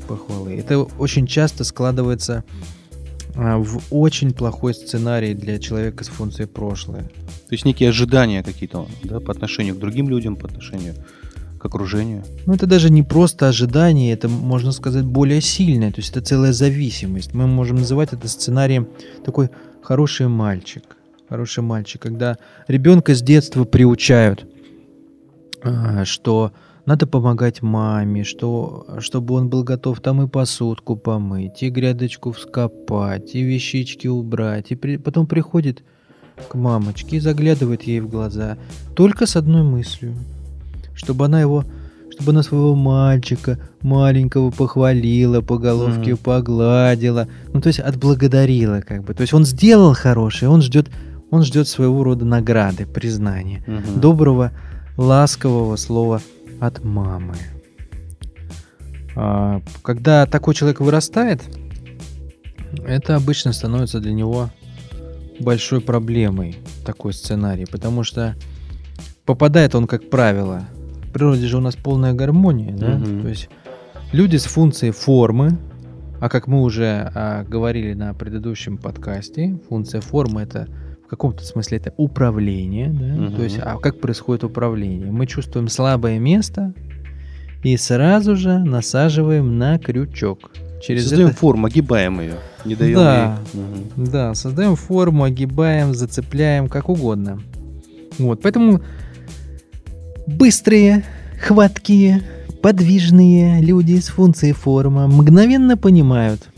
Похвалы. 0.09 0.55
Это 0.55 0.81
очень 0.81 1.27
часто 1.27 1.65
складывается 1.65 2.45
а, 3.37 3.59
в 3.59 3.83
очень 3.91 4.33
плохой 4.33 4.75
сценарий 4.75 5.35
для 5.35 5.59
человека 5.59 6.05
с 6.05 6.09
функцией 6.09 6.49
прошлое. 6.49 7.03
То 7.03 7.53
есть 7.53 7.65
некие 7.65 7.91
ожидания 7.91 8.43
какие-то 8.43 8.89
да, 9.03 9.21
по 9.21 9.33
отношению 9.33 9.75
к 9.75 9.79
другим 9.79 10.09
людям, 10.09 10.37
по 10.37 10.47
отношению 10.47 10.95
окружению. 11.65 12.25
Ну, 12.47 12.55
это 12.55 12.67
даже 12.67 12.91
не 12.91 13.03
просто 13.03 13.49
ожидание, 13.49 14.13
это, 14.13 14.29
можно 14.29 14.73
сказать, 14.73 15.05
более 15.05 15.41
сильное. 15.41 15.91
То 15.91 16.01
есть 16.01 16.11
это 16.11 16.21
целая 16.21 16.53
зависимость. 16.53 17.35
Мы 17.35 17.47
можем 17.47 17.79
называть 17.79 18.13
это 18.13 18.29
сценарием 18.29 18.89
такой 19.25 19.51
хороший 19.83 20.29
мальчик. 20.29 20.97
Хороший 21.29 21.63
мальчик, 21.63 22.03
когда 22.03 22.37
ребенка 22.69 23.15
с 23.15 23.23
детства 23.23 23.65
приучают, 23.65 24.47
а, 25.63 26.05
что 26.05 26.53
надо 26.87 27.07
помогать 27.07 27.63
маме, 27.63 28.25
что, 28.25 28.87
чтобы 28.99 29.35
он 29.35 29.49
был 29.49 29.65
готов 29.65 30.01
там 30.01 30.23
и 30.23 30.29
посудку 30.29 30.97
помыть, 30.97 31.63
и 31.63 31.71
грядочку 31.71 32.33
вскопать, 32.33 33.35
и 33.35 33.43
вещички 33.43 34.07
убрать. 34.07 34.71
И 34.71 34.75
при, 34.75 34.99
потом 34.99 35.27
приходит 35.27 35.83
к 36.49 36.55
мамочке 36.55 37.17
и 37.17 37.21
заглядывает 37.21 37.85
ей 37.85 38.01
в 38.01 38.09
глаза. 38.09 38.59
Только 38.95 39.27
с 39.27 39.37
одной 39.37 39.63
мыслью. 39.63 40.15
Чтобы 40.95 41.27
она 41.27 41.41
его 41.41 41.65
чтобы 42.15 42.31
она 42.31 42.43
своего 42.45 42.77
мальчика 42.77 43.59
маленького 43.83 44.51
похвалила, 44.51 45.41
по 45.41 45.59
головке 45.59 46.13
mm. 46.13 46.17
погладила, 46.17 47.27
ну 47.53 47.61
то 47.61 47.67
есть 47.67 47.81
отблагодарила 47.81 48.81
как 48.83 49.03
бы. 49.03 49.15
То 49.15 49.23
есть 49.23 49.35
он 49.35 49.45
сделал 49.45 49.95
хорошее, 49.95 50.51
он 50.51 50.63
ждет, 50.63 50.91
он 51.31 51.43
ждет 51.43 51.67
своего 51.67 52.05
рода 52.05 52.25
награды, 52.25 52.87
признания, 52.87 53.65
mm-hmm. 53.67 53.99
доброго, 53.99 54.53
ласкового 54.97 55.75
слова 55.75 56.21
от 56.61 56.85
мамы. 56.85 57.35
А, 59.17 59.61
когда 59.83 60.27
такой 60.27 60.55
человек 60.55 60.81
вырастает, 60.81 61.43
это 62.87 63.17
обычно 63.17 63.53
становится 63.53 64.01
для 64.01 64.13
него 64.13 64.51
большой 65.41 65.81
проблемой, 65.81 66.59
такой 66.85 67.13
сценарий, 67.13 67.67
потому 67.67 68.05
что 68.05 68.37
попадает 69.25 69.75
он, 69.75 69.87
как 69.87 70.11
правило, 70.11 70.69
природе 71.15 71.47
же 71.47 71.57
у 71.57 71.61
нас 71.61 71.77
полная 71.77 72.13
гармония, 72.13 72.77
да, 72.77 72.97
угу. 72.97 73.23
то 73.23 73.29
есть 73.29 73.49
люди 74.13 74.37
с 74.37 74.45
функцией 74.45 74.93
формы, 74.93 75.59
а 76.21 76.29
как 76.29 76.47
мы 76.47 76.63
уже 76.63 77.11
а, 77.15 77.45
говорили 77.45 77.95
на 77.95 78.13
предыдущем 78.15 78.77
подкасте, 78.77 79.59
функция 79.69 80.01
формы 80.01 80.43
это 80.43 80.69
в 81.05 81.09
каком-то 81.09 81.45
смысле 81.45 81.79
это 81.79 81.93
управление, 81.97 82.89
да? 82.89 83.27
Угу. 83.27 83.37
То 83.37 83.43
есть, 83.43 83.59
а 83.63 83.77
как 83.79 84.01
происходит 84.01 84.43
управление? 84.45 85.13
Мы 85.13 85.27
чувствуем 85.27 85.69
слабое 85.69 86.19
место 86.19 86.73
и 87.63 87.77
сразу 87.77 88.37
же 88.37 88.59
насаживаем 88.59 89.59
на 89.59 89.79
крючок. 89.79 90.51
Через 90.83 91.05
создаем 91.05 91.29
это... 91.29 91.37
форму, 91.37 91.67
огибаем 91.67 92.21
ее, 92.21 92.35
не 92.65 92.75
даем 92.75 92.95
да, 92.97 93.39
ей. 93.53 93.61
Угу. 93.63 94.11
Да, 94.11 94.35
создаем 94.35 94.77
форму, 94.77 95.25
огибаем, 95.25 95.95
зацепляем, 95.95 96.69
как 96.69 96.89
угодно. 96.89 97.41
Вот, 98.19 98.43
поэтому 98.43 98.81
быстрые, 100.27 101.05
хваткие, 101.41 102.23
подвижные 102.63 103.61
люди 103.61 103.99
с 103.99 104.09
функцией 104.09 104.55
форма 104.55 105.07
мгновенно 105.07 105.77
понимают, 105.77 106.49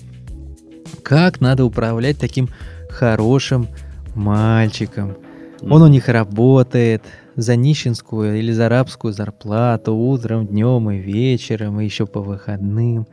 как 1.03 1.41
надо 1.41 1.65
управлять 1.65 2.19
таким 2.19 2.49
хорошим, 2.89 3.69
мальчиком. 4.15 5.17
Он 5.63 5.83
у 5.83 5.89
них 5.89 6.09
работает 6.09 7.03
за 7.35 7.57
нищенскую 7.57 8.39
или 8.39 8.53
за 8.53 8.69
рабскую 8.69 9.13
зарплату 9.13 9.95
утром, 9.95 10.47
днем 10.47 10.91
и 10.91 10.99
вечером, 10.99 11.81
и 11.81 11.85
еще 11.85 12.07
по 12.07 12.21
выходным. 12.21 13.07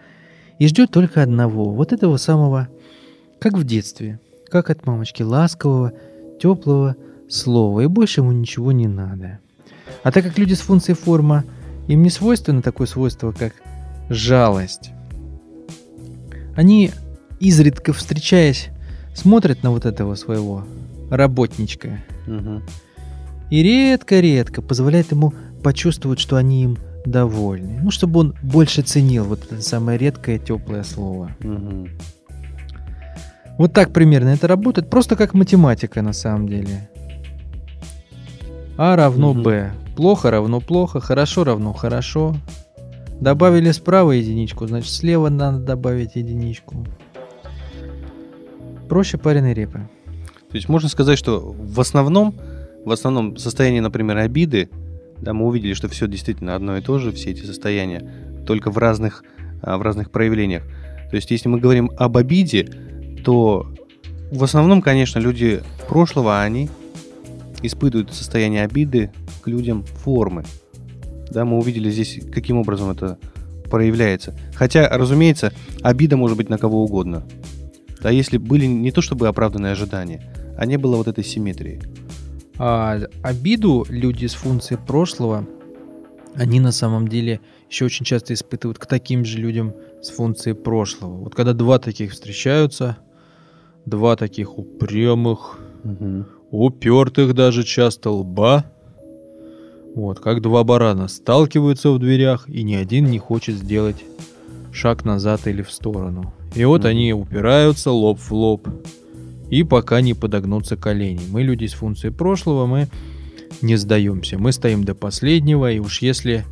И 0.59 0.67
ждет 0.67 0.91
только 0.91 1.23
одного, 1.23 1.71
вот 1.71 1.93
этого 1.93 2.17
самого, 2.17 2.69
как 3.39 3.53
в 3.53 3.63
детстве, 3.63 4.19
как 4.49 4.69
от 4.69 4.85
мамочки, 4.85 5.23
ласкового, 5.23 5.93
теплого 6.41 6.95
слова, 7.27 7.81
и 7.81 7.87
больше 7.87 8.21
ему 8.21 8.31
ничего 8.31 8.71
не 8.71 8.87
надо. 8.87 9.39
А 10.03 10.11
так 10.11 10.23
как 10.25 10.37
люди 10.37 10.53
с 10.53 10.59
функцией 10.59 10.97
форма, 10.97 11.45
им 11.87 12.03
не 12.03 12.09
свойственно 12.09 12.61
такое 12.61 12.87
свойство, 12.87 13.31
как 13.31 13.53
жалость. 14.09 14.91
Они, 16.55 16.91
изредка 17.39 17.93
встречаясь, 17.93 18.69
смотрят 19.15 19.63
на 19.63 19.71
вот 19.71 19.85
этого 19.85 20.15
своего 20.15 20.65
работничка. 21.09 22.03
Угу. 22.27 22.61
И 23.49 23.63
редко-редко 23.63 24.61
позволяет 24.61 25.11
ему 25.11 25.33
почувствовать, 25.63 26.19
что 26.19 26.35
они 26.35 26.63
им 26.63 26.77
довольны. 27.05 27.79
Ну, 27.81 27.91
чтобы 27.91 28.19
он 28.21 28.35
больше 28.41 28.81
ценил 28.81 29.25
вот 29.25 29.45
это 29.49 29.61
самое 29.61 29.97
редкое 29.97 30.39
теплое 30.39 30.83
слово. 30.83 31.35
Угу. 31.43 31.87
Вот 33.57 33.73
так 33.73 33.93
примерно 33.93 34.29
это 34.29 34.47
работает, 34.47 34.89
просто 34.89 35.15
как 35.15 35.33
математика 35.33 36.01
на 36.01 36.13
самом 36.13 36.47
деле. 36.47 36.89
А 38.77 38.95
равно 38.95 39.31
угу. 39.31 39.41
Б. 39.43 39.73
Плохо 39.95 40.31
равно 40.31 40.59
плохо, 40.59 40.99
хорошо 40.99 41.43
равно 41.43 41.73
хорошо. 41.73 42.35
Добавили 43.19 43.71
справа 43.71 44.11
единичку, 44.11 44.67
значит 44.67 44.91
слева 44.91 45.29
надо 45.29 45.59
добавить 45.59 46.15
единичку. 46.15 46.85
Проще 48.89 49.17
пареной 49.17 49.53
репы. 49.53 49.87
То 50.49 50.57
есть 50.57 50.67
можно 50.67 50.89
сказать, 50.89 51.17
что 51.17 51.39
в 51.39 51.79
основном, 51.79 52.35
в 52.85 52.91
основном 52.91 53.37
состоянии, 53.37 53.79
например, 53.79 54.17
обиды, 54.17 54.69
да, 55.21 55.33
мы 55.33 55.47
увидели, 55.47 55.73
что 55.73 55.87
все 55.87 56.07
действительно 56.07 56.55
одно 56.55 56.77
и 56.77 56.81
то 56.81 56.99
же, 56.99 57.11
все 57.11 57.31
эти 57.31 57.45
состояния, 57.45 58.07
только 58.45 58.71
в 58.71 58.77
разных, 58.77 59.23
а, 59.61 59.77
в 59.77 59.81
разных 59.81 60.11
проявлениях. 60.11 60.63
То 61.09 61.15
есть 61.15 61.31
если 61.31 61.47
мы 61.47 61.59
говорим 61.59 61.91
об 61.97 62.17
обиде, 62.17 62.67
то 63.23 63.67
в 64.31 64.43
основном, 64.43 64.81
конечно, 64.81 65.19
люди 65.19 65.61
прошлого, 65.87 66.41
они 66.41 66.69
испытывают 67.63 68.13
состояние 68.13 68.63
обиды 68.63 69.11
к 69.41 69.47
людям 69.47 69.83
формы. 69.83 70.43
Да, 71.31 71.45
мы 71.45 71.57
увидели 71.57 71.89
здесь, 71.89 72.19
каким 72.31 72.57
образом 72.57 72.91
это 72.91 73.17
проявляется. 73.69 74.35
Хотя, 74.53 74.87
разумеется, 74.89 75.51
обида 75.81 76.15
может 76.15 76.37
быть 76.37 76.49
на 76.49 76.57
кого 76.57 76.83
угодно. 76.83 77.23
Да, 78.01 78.09
если 78.11 78.37
были 78.37 78.65
не 78.65 78.91
то 78.91 79.01
чтобы 79.01 79.27
оправданные 79.27 79.71
ожидания, 79.71 80.21
а 80.57 80.65
не 80.65 80.77
было 80.77 80.97
вот 80.97 81.07
этой 81.07 81.23
симметрии. 81.23 81.81
А, 82.59 82.99
обиду 83.23 83.85
люди 83.89 84.27
с 84.27 84.33
функцией 84.33 84.79
прошлого, 84.79 85.47
они 86.35 86.59
на 86.59 86.71
самом 86.71 87.07
деле 87.07 87.39
еще 87.69 87.85
очень 87.85 88.05
часто 88.05 88.33
испытывают 88.33 88.77
к 88.77 88.85
таким 88.85 89.25
же 89.25 89.39
людям 89.39 89.73
с 90.01 90.09
функцией 90.09 90.55
прошлого. 90.55 91.17
Вот 91.17 91.33
когда 91.33 91.53
два 91.53 91.79
таких 91.79 92.11
встречаются, 92.11 92.97
два 93.85 94.15
таких 94.15 94.57
упрямых, 94.57 95.59
угу. 95.83 96.25
Упертых 96.53 97.33
даже 97.33 97.63
часто 97.63 98.11
лба, 98.11 98.65
вот, 99.95 100.19
как 100.19 100.41
два 100.41 100.63
барана 100.63 101.07
сталкиваются 101.07 101.91
в 101.91 101.99
дверях, 101.99 102.47
и 102.47 102.63
ни 102.63 102.75
один 102.75 103.05
не 103.05 103.19
хочет 103.19 103.55
сделать 103.55 104.03
шаг 104.71 105.03
назад 105.03 105.47
или 105.47 105.63
в 105.63 105.71
сторону. 105.71 106.33
И 106.55 106.63
вот 106.65 106.81
угу. 106.81 106.87
они 106.87 107.13
упираются 107.13 107.91
лоб 107.91 108.19
в 108.19 108.31
лоб 108.31 108.67
и 109.49 109.63
пока 109.63 110.01
не 110.01 110.13
подогнутся 110.13 110.77
колени. 110.77 111.21
Мы 111.29 111.41
люди 111.41 111.65
с 111.65 111.73
функцией 111.73 112.13
прошлого, 112.13 112.67
мы 112.67 112.87
не 113.61 113.75
сдаемся. 113.75 114.37
Мы 114.37 114.51
стоим 114.51 114.83
до 114.83 114.93
последнего, 114.93 115.71
и 115.71 115.79
уж 115.79 116.01
если, 116.01 116.43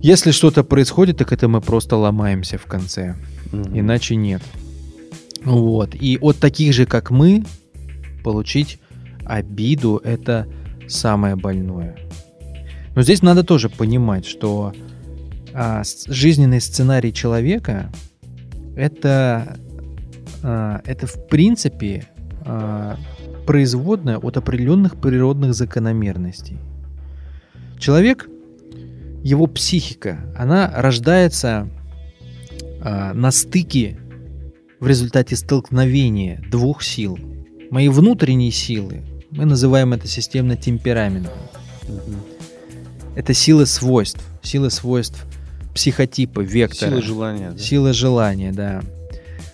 если 0.00 0.32
что-то 0.32 0.64
происходит, 0.64 1.18
так 1.18 1.32
это 1.32 1.46
мы 1.46 1.60
просто 1.60 1.96
ломаемся 1.96 2.58
в 2.58 2.66
конце. 2.66 3.16
Угу. 3.52 3.78
Иначе 3.78 4.16
нет. 4.16 4.42
Вот. 5.44 5.94
И 5.94 6.18
от 6.20 6.38
таких 6.38 6.72
же, 6.72 6.86
как 6.86 7.10
мы, 7.10 7.44
получить 8.22 8.78
обиду– 9.24 10.00
это 10.04 10.46
самое 10.88 11.36
больное. 11.36 11.96
Но 12.94 13.02
здесь 13.02 13.22
надо 13.22 13.44
тоже 13.44 13.68
понимать, 13.68 14.26
что 14.26 14.72
а, 15.54 15.82
жизненный 16.06 16.60
сценарий 16.60 17.12
человека– 17.12 17.90
это 18.76 19.58
а, 20.42 20.80
это 20.84 21.06
в 21.06 21.28
принципе 21.28 22.06
а, 22.44 22.96
производная 23.46 24.18
от 24.18 24.36
определенных 24.36 25.00
природных 25.00 25.54
закономерностей. 25.54 26.58
Человек, 27.78 28.28
его 29.22 29.46
психика, 29.46 30.18
она 30.36 30.72
рождается 30.74 31.68
а, 32.80 33.12
на 33.14 33.30
стыке 33.30 33.98
в 34.80 34.86
результате 34.86 35.36
столкновения 35.36 36.42
двух 36.50 36.82
сил. 36.82 37.18
Мои 37.72 37.88
внутренние 37.88 38.50
силы, 38.50 39.00
мы 39.30 39.46
называем 39.46 39.94
это 39.94 40.06
системно 40.06 40.56
темпераментом. 40.56 41.32
это 43.16 43.32
сила 43.32 43.64
свойств, 43.64 44.22
сила 44.42 44.68
свойств 44.68 45.24
психотипа, 45.74 46.40
вектора. 46.40 46.90
Сила 46.90 47.02
желания. 47.02 47.50
да. 47.52 47.58
Сила 47.58 47.92
желания, 47.94 48.52
да. 48.52 48.82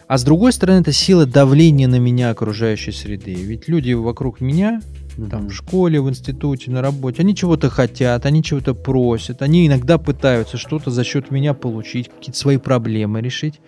А 0.08 0.18
с 0.18 0.24
другой 0.24 0.52
стороны, 0.52 0.80
это 0.80 0.90
сила 0.90 1.26
давления 1.26 1.86
на 1.86 2.00
меня 2.00 2.30
окружающей 2.30 2.90
среды. 2.90 3.34
Ведь 3.34 3.68
люди 3.68 3.92
вокруг 3.92 4.40
меня, 4.40 4.82
там 5.30 5.42
Мгм. 5.42 5.48
в 5.50 5.54
школе, 5.54 6.00
в 6.00 6.10
институте, 6.10 6.72
на 6.72 6.82
работе, 6.82 7.22
они 7.22 7.36
чего-то 7.36 7.70
хотят, 7.70 8.26
они 8.26 8.42
чего-то 8.42 8.74
просят, 8.74 9.42
они 9.42 9.68
иногда 9.68 9.96
пытаются 9.96 10.56
что-то 10.56 10.90
за 10.90 11.04
счет 11.04 11.30
меня 11.30 11.54
получить, 11.54 12.08
какие-то 12.08 12.36
свои 12.36 12.56
проблемы 12.56 13.20
решить. 13.20 13.60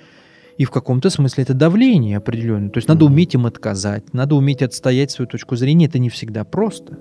И 0.61 0.67
в 0.67 0.71
каком-то 0.71 1.09
смысле 1.09 1.45
это 1.45 1.55
давление 1.55 2.19
определенное. 2.19 2.69
То 2.69 2.77
есть 2.77 2.87
надо 2.87 3.07
уметь 3.07 3.33
им 3.33 3.47
отказать, 3.47 4.13
надо 4.13 4.35
уметь 4.35 4.61
отстоять 4.61 5.11
свою 5.11 5.27
точку 5.27 5.57
зрения. 5.57 5.87
Это 5.87 5.99
не 5.99 6.11
всегда 6.11 6.45
просто. 6.45 6.99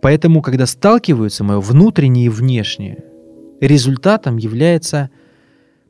Поэтому, 0.00 0.42
когда 0.42 0.66
сталкиваются 0.66 1.44
мое 1.44 1.60
внутреннее 1.60 2.26
и 2.26 2.28
внешнее, 2.28 3.04
результатом 3.60 4.36
является 4.36 5.10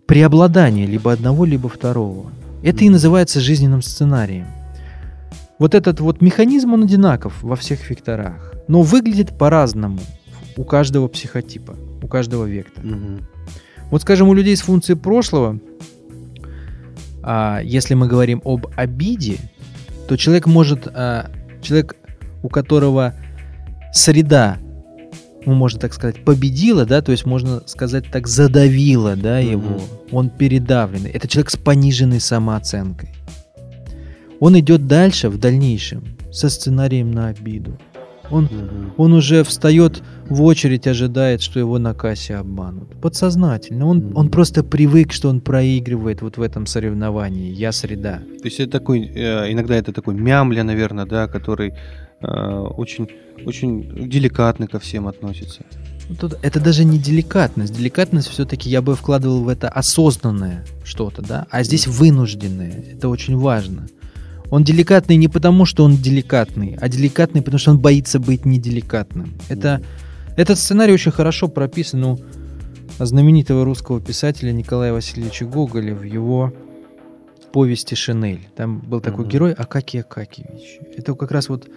преобладание 0.05 0.85
либо 0.85 1.15
одного, 1.15 1.47
либо 1.47 1.71
второго. 1.71 2.31
Это 2.63 2.85
и 2.85 2.91
называется 2.91 3.41
жизненным 3.41 3.81
сценарием. 3.81 4.49
Вот 5.59 5.75
этот 5.75 6.01
вот 6.01 6.21
механизм, 6.21 6.75
он 6.75 6.83
одинаков 6.85 7.43
во 7.43 7.57
всех 7.57 7.89
векторах, 7.89 8.53
но 8.69 8.83
выглядит 8.83 9.39
по-разному 9.39 10.01
у 10.59 10.65
каждого 10.65 11.09
психотипа, 11.09 11.75
у 12.03 12.07
каждого 12.07 12.45
вектора. 12.45 12.87
Мгм. 12.87 13.27
Вот, 13.91 14.03
скажем, 14.03 14.29
у 14.29 14.35
людей 14.35 14.57
с 14.57 14.63
функцией 14.63 14.99
прошлого, 14.99 15.61
а, 17.23 17.61
если 17.63 17.95
мы 17.95 18.07
говорим 18.09 18.41
об 18.45 18.67
обиде, 18.77 19.39
то 20.09 20.17
человек 20.17 20.47
может, 20.47 20.87
а, 20.93 21.31
человек, 21.63 21.97
у 22.43 22.49
которого 22.49 23.15
среда, 23.93 24.59
ну, 25.45 25.55
можно 25.55 25.81
так 25.81 25.95
сказать, 25.95 26.25
победила, 26.25 26.85
да, 26.85 27.03
то 27.03 27.13
есть 27.13 27.25
можно 27.27 27.63
сказать 27.67 28.07
так, 28.11 28.27
задавила, 28.27 29.17
да, 29.17 29.41
Мгм. 29.41 29.51
его, 29.51 29.81
он 30.11 30.29
передавленный. 30.31 31.11
Это 31.11 31.29
человек 31.29 31.51
с 31.51 31.57
пониженной 31.57 32.21
самооценкой. 32.21 33.11
Он 34.39 34.59
идет 34.59 34.87
дальше, 34.87 35.29
в 35.29 35.39
дальнейшем, 35.39 36.05
со 36.33 36.49
сценарием 36.49 37.11
на 37.11 37.29
обиду. 37.29 37.79
Он 38.31 38.45
Мгм. 38.45 38.93
он 38.97 39.13
уже 39.13 39.45
встает 39.45 40.03
в 40.29 40.43
очередь, 40.43 40.87
ожидает, 40.87 41.43
что 41.43 41.61
его 41.61 41.79
на 41.79 41.95
кассе 41.95 42.37
обманут. 42.37 43.01
Подсознательно. 43.01 43.87
Он, 43.87 44.13
он 44.15 44.31
просто 44.31 44.63
привык, 44.63 45.13
что 45.13 45.29
он 45.29 45.41
проигрывает 45.41 46.23
вот 46.23 46.37
в 46.37 46.43
этом 46.43 46.67
соревновании. 46.67 47.53
Я 47.53 47.73
среда. 47.73 48.19
То 48.39 48.45
есть 48.45 48.61
это 48.61 48.73
такой, 48.73 49.11
э, 49.15 49.53
иногда 49.53 49.77
это 49.77 49.93
такой 49.93 50.15
мямля, 50.15 50.65
наверное, 50.65 51.07
да, 51.07 51.29
который 51.29 51.75
э, 52.21 52.27
очень, 52.27 53.09
очень 53.45 54.09
деликатно 54.09 54.67
ко 54.67 54.79
всем 54.79 55.07
относится. 55.07 55.63
Ну, 56.09 56.15
Тут 56.15 56.39
это 56.43 56.61
даже 56.61 56.85
не 56.85 56.99
деликатность. 56.99 57.77
Деликатность 57.77 58.29
все-таки 58.29 58.71
я 58.71 58.83
бы 58.83 58.95
вкладывал 58.95 59.43
в 59.43 59.49
это 59.49 59.69
осознанное 59.69 60.65
что-то, 60.85 61.23
да, 61.23 61.47
а 61.51 61.63
здесь 61.65 61.87
вынужденное. 61.87 62.85
Это 62.93 63.09
очень 63.09 63.37
важно. 63.37 63.87
Он 64.51 64.63
деликатный 64.63 65.17
не 65.17 65.29
потому, 65.29 65.65
что 65.65 65.85
он 65.85 65.97
деликатный, 65.97 66.77
а 66.81 66.89
деликатный, 66.89 67.43
потому 67.43 67.59
что 67.59 67.73
он 67.73 67.79
боится 67.79 68.21
быть 68.21 68.45
неделикатным. 68.45 69.35
Это, 69.49 69.83
этот 70.37 70.59
сценарий 70.59 70.93
очень 70.93 71.13
хорошо 71.13 71.49
прописан 71.49 72.05
у 72.05 72.19
знаменитого 72.99 73.65
русского 73.65 74.01
писателя 74.01 74.53
Николая 74.53 74.93
Васильевича 74.93 75.45
Гоголя 75.45 75.95
в 75.95 76.03
его 76.03 76.53
повести 77.53 77.95
«Шинель». 77.95 78.47
Там 78.57 78.81
был 78.81 79.01
такой 79.01 79.25
Мгм. 79.25 79.33
герой 79.33 79.53
Акакий 79.53 80.01
Акакевич. 80.01 80.79
Это 80.97 81.15
как 81.15 81.31
раз 81.31 81.49
вот 81.49 81.69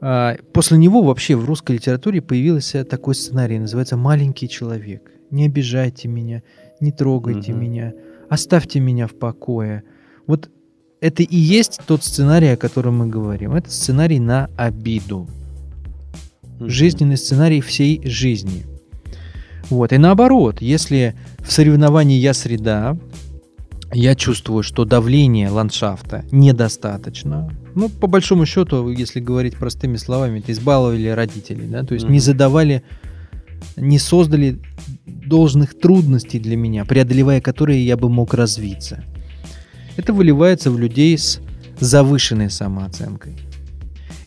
а, 0.00 0.36
после 0.52 0.78
него 0.78 1.02
вообще 1.02 1.36
в 1.36 1.44
русской 1.44 1.72
литературе 1.76 2.20
появился 2.20 2.84
такой 2.84 3.14
сценарий, 3.14 3.58
называется 3.60 3.96
«Маленький 3.96 4.48
человек». 4.48 5.10
Не 5.30 5.46
обижайте 5.46 6.08
меня, 6.08 6.42
не 6.80 6.90
трогайте 6.92 7.52
Мгм. 7.52 7.60
меня, 7.62 7.92
оставьте 8.28 8.80
меня 8.80 9.06
в 9.06 9.14
покое. 9.14 9.84
Вот 10.26 10.50
это 11.00 11.22
и 11.22 11.36
есть 11.36 11.80
тот 11.86 12.02
сценарий, 12.04 12.48
о 12.48 12.56
котором 12.56 12.98
мы 12.98 13.06
говорим. 13.06 13.54
Это 13.54 13.70
сценарий 13.70 14.18
на 14.20 14.50
обиду. 14.56 15.28
Жизненный 16.60 17.16
сценарий 17.16 17.60
всей 17.60 18.00
жизни. 18.04 18.64
Вот. 19.70 19.92
И 19.92 19.98
наоборот, 19.98 20.60
если 20.60 21.14
в 21.38 21.50
соревновании 21.50 22.18
я 22.18 22.34
среда, 22.34 22.96
я 23.92 24.14
чувствую, 24.14 24.62
что 24.62 24.84
давление 24.84 25.48
ландшафта 25.50 26.24
недостаточно. 26.30 27.50
Ну, 27.74 27.88
по 27.88 28.06
большому 28.06 28.46
счету, 28.46 28.88
если 28.90 29.20
говорить 29.20 29.56
простыми 29.56 29.96
словами, 29.96 30.38
это 30.40 30.52
избаловали 30.52 31.08
родителей, 31.08 31.66
да, 31.68 31.84
то 31.84 31.94
есть 31.94 32.06
не 32.06 32.16
Мгм. 32.18 32.20
задавали, 32.20 32.82
не 33.76 33.98
создали 33.98 34.60
должных 35.06 35.78
трудностей 35.78 36.38
для 36.38 36.56
меня, 36.56 36.84
преодолевая 36.84 37.40
которые 37.40 37.84
я 37.84 37.96
бы 37.96 38.08
мог 38.08 38.34
развиться. 38.34 39.04
Это 39.96 40.12
выливается 40.12 40.70
в 40.70 40.78
людей 40.78 41.16
с 41.18 41.40
завышенной 41.78 42.50
самооценкой. 42.50 43.36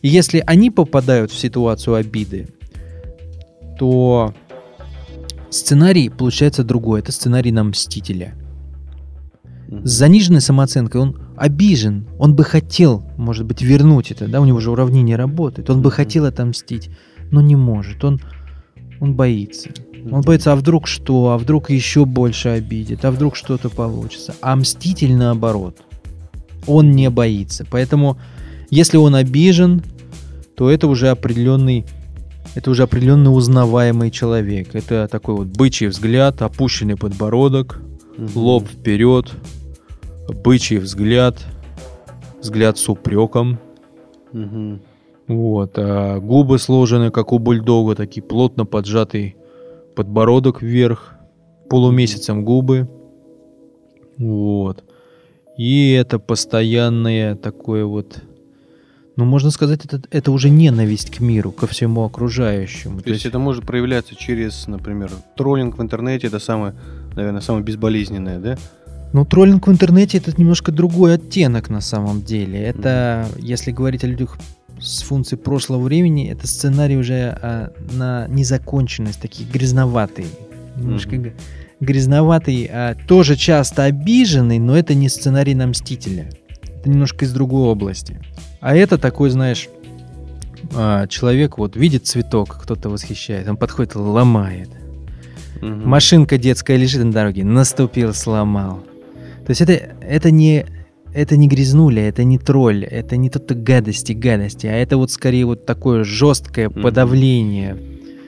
И 0.05 0.07
если 0.07 0.43
они 0.45 0.69
попадают 0.69 1.31
в 1.31 1.35
ситуацию 1.39 1.95
обиды, 1.95 2.47
то 3.79 4.35
сценарий 5.49 6.09
получается 6.09 6.63
другой. 6.63 6.99
Это 6.99 7.11
сценарий 7.11 7.51
на 7.51 7.63
мстителя. 7.63 8.35
С 9.67 9.89
заниженной 9.89 10.41
самооценкой 10.41 11.01
он 11.01 11.17
обижен, 11.35 12.07
он 12.19 12.35
бы 12.35 12.43
хотел, 12.43 13.03
может 13.17 13.47
быть, 13.47 13.63
вернуть 13.63 14.11
это, 14.11 14.27
да, 14.27 14.41
у 14.41 14.45
него 14.45 14.59
же 14.59 14.69
уравнение 14.69 15.15
работает, 15.15 15.71
он 15.71 15.81
бы 15.81 15.89
хотел 15.89 16.25
отомстить, 16.25 16.91
но 17.31 17.41
не 17.41 17.55
может, 17.55 18.03
он, 18.03 18.21
он 18.99 19.15
боится. 19.15 19.71
Он 20.11 20.21
боится, 20.21 20.53
а 20.53 20.55
вдруг 20.55 20.85
что, 20.85 21.31
а 21.31 21.39
вдруг 21.39 21.71
еще 21.71 22.05
больше 22.05 22.49
обидит, 22.49 23.05
а 23.05 23.09
вдруг 23.09 23.35
что-то 23.35 23.69
получится. 23.69 24.35
А 24.39 24.55
мститель 24.55 25.15
наоборот, 25.15 25.81
он 26.67 26.91
не 26.91 27.09
боится. 27.09 27.65
Поэтому, 27.71 28.19
если 28.69 28.97
он 28.97 29.15
обижен, 29.15 29.81
то 30.55 30.69
это 30.69 30.87
уже 30.87 31.09
определенный, 31.09 31.85
это 32.55 32.71
уже 32.71 32.83
определенно 32.83 33.31
узнаваемый 33.31 34.11
человек. 34.11 34.73
Это 34.73 35.07
такой 35.11 35.35
вот 35.35 35.47
бычий 35.47 35.87
взгляд, 35.87 36.41
опущенный 36.41 36.95
подбородок, 36.95 37.81
Мгм. 38.17 38.29
лоб 38.35 38.67
вперед, 38.67 39.31
бычий 40.43 40.77
взгляд, 40.77 41.37
взгляд 42.41 42.77
с 42.77 42.87
упреком. 42.87 43.59
Мгм. 44.31 44.81
Вот, 45.27 45.73
а 45.77 46.19
губы 46.19 46.59
сложены, 46.59 47.09
как 47.09 47.33
у 47.33 47.39
бульдога, 47.39 47.95
такие 47.95 48.21
плотно 48.21 48.65
поджатый 48.65 49.35
подбородок 49.95 50.61
вверх, 50.61 51.15
полумесяцем 51.69 52.45
губы. 52.45 52.87
Вот. 54.17 54.83
И 55.57 55.91
это 55.93 56.19
постоянное 56.19 57.35
такое 57.35 57.85
вот... 57.85 58.19
Ну, 59.17 59.23
можно 59.25 59.49
сказать, 59.49 59.85
это, 59.85 60.01
это 60.11 60.31
уже 60.31 60.49
ненависть 60.49 61.09
к 61.09 61.21
миру, 61.21 61.51
ко 61.51 61.67
всему 61.67 62.03
окружающему. 62.03 63.01
То 63.01 63.11
есть 63.11 63.25
это 63.25 63.39
может 63.39 63.65
проявляться 63.65 64.13
через, 64.15 64.67
например, 64.67 65.09
троллинг 65.37 65.77
в 65.77 65.81
интернете, 65.81 66.27
это 66.27 66.39
самое, 66.39 66.73
наверное, 67.15 67.41
самое 67.41 67.63
безболезненное, 67.63 68.39
да? 68.39 68.57
Ну, 69.13 69.23
троллинг 69.25 69.67
в 69.67 69.71
интернете 69.71 70.17
это 70.17 70.33
немножко 70.37 70.73
другой 70.73 71.15
оттенок 71.15 71.69
на 71.69 71.79
самом 71.79 72.23
деле. 72.23 72.59
Это, 72.61 73.27
если 73.37 73.71
говорить 73.71 74.03
о 74.03 74.07
людях 74.07 74.37
с 74.81 75.03
функцией 75.03 75.39
прошлого 75.41 75.81
времени, 75.83 76.29
это 76.29 76.47
сценарий 76.47 76.97
уже 76.97 77.37
а, 77.41 77.71
на 77.93 78.27
незаконченность, 78.27 79.21
такие 79.21 79.49
грязноватые. 79.49 80.27
Немножко 80.75 81.15
г- 81.15 81.33
грязноватый, 81.79 82.69
а, 82.69 82.95
тоже 83.07 83.37
часто 83.37 83.83
обиженный, 83.83 84.59
но 84.59 84.77
это 84.77 84.93
не 84.93 85.07
сценарий 85.07 85.55
на 85.55 85.67
мстителя. 85.67 86.29
Это 86.85 86.91
немножко 86.91 87.25
из 87.25 87.33
другой 87.33 87.63
области. 87.63 88.19
А 88.61 88.75
это 88.75 88.99
такой, 88.99 89.31
знаешь, 89.31 89.69
а, 90.75 91.07
человек 91.07 91.57
вот 91.57 91.75
видит 91.75 92.05
цветок, 92.05 92.59
кто-то 92.61 92.89
восхищает, 92.89 93.49
он 93.49 93.57
подходит, 93.57 93.95
ломает. 93.95 94.69
Мгм. 95.61 95.89
Машинка 95.89 96.37
детская 96.37 96.77
лежит 96.77 97.03
на 97.03 97.11
дороге, 97.11 97.43
наступил, 97.43 98.13
сломал. 98.13 98.83
То 99.47 99.49
есть 99.49 99.61
это, 99.61 99.73
это 99.99 100.29
не 100.29 100.67
это 101.11 101.37
не 101.37 101.47
грязнуля, 101.47 102.07
это 102.07 102.23
не 102.23 102.37
тролль, 102.37 102.83
это 102.83 103.17
не 103.17 103.31
то-то 103.31 103.55
гадости, 103.55 104.11
гадости, 104.11 104.67
а 104.67 104.73
это 104.73 104.97
вот 104.97 105.09
скорее 105.09 105.45
вот 105.45 105.65
такое 105.65 106.03
жесткое 106.03 106.69
подавление, 106.69 107.77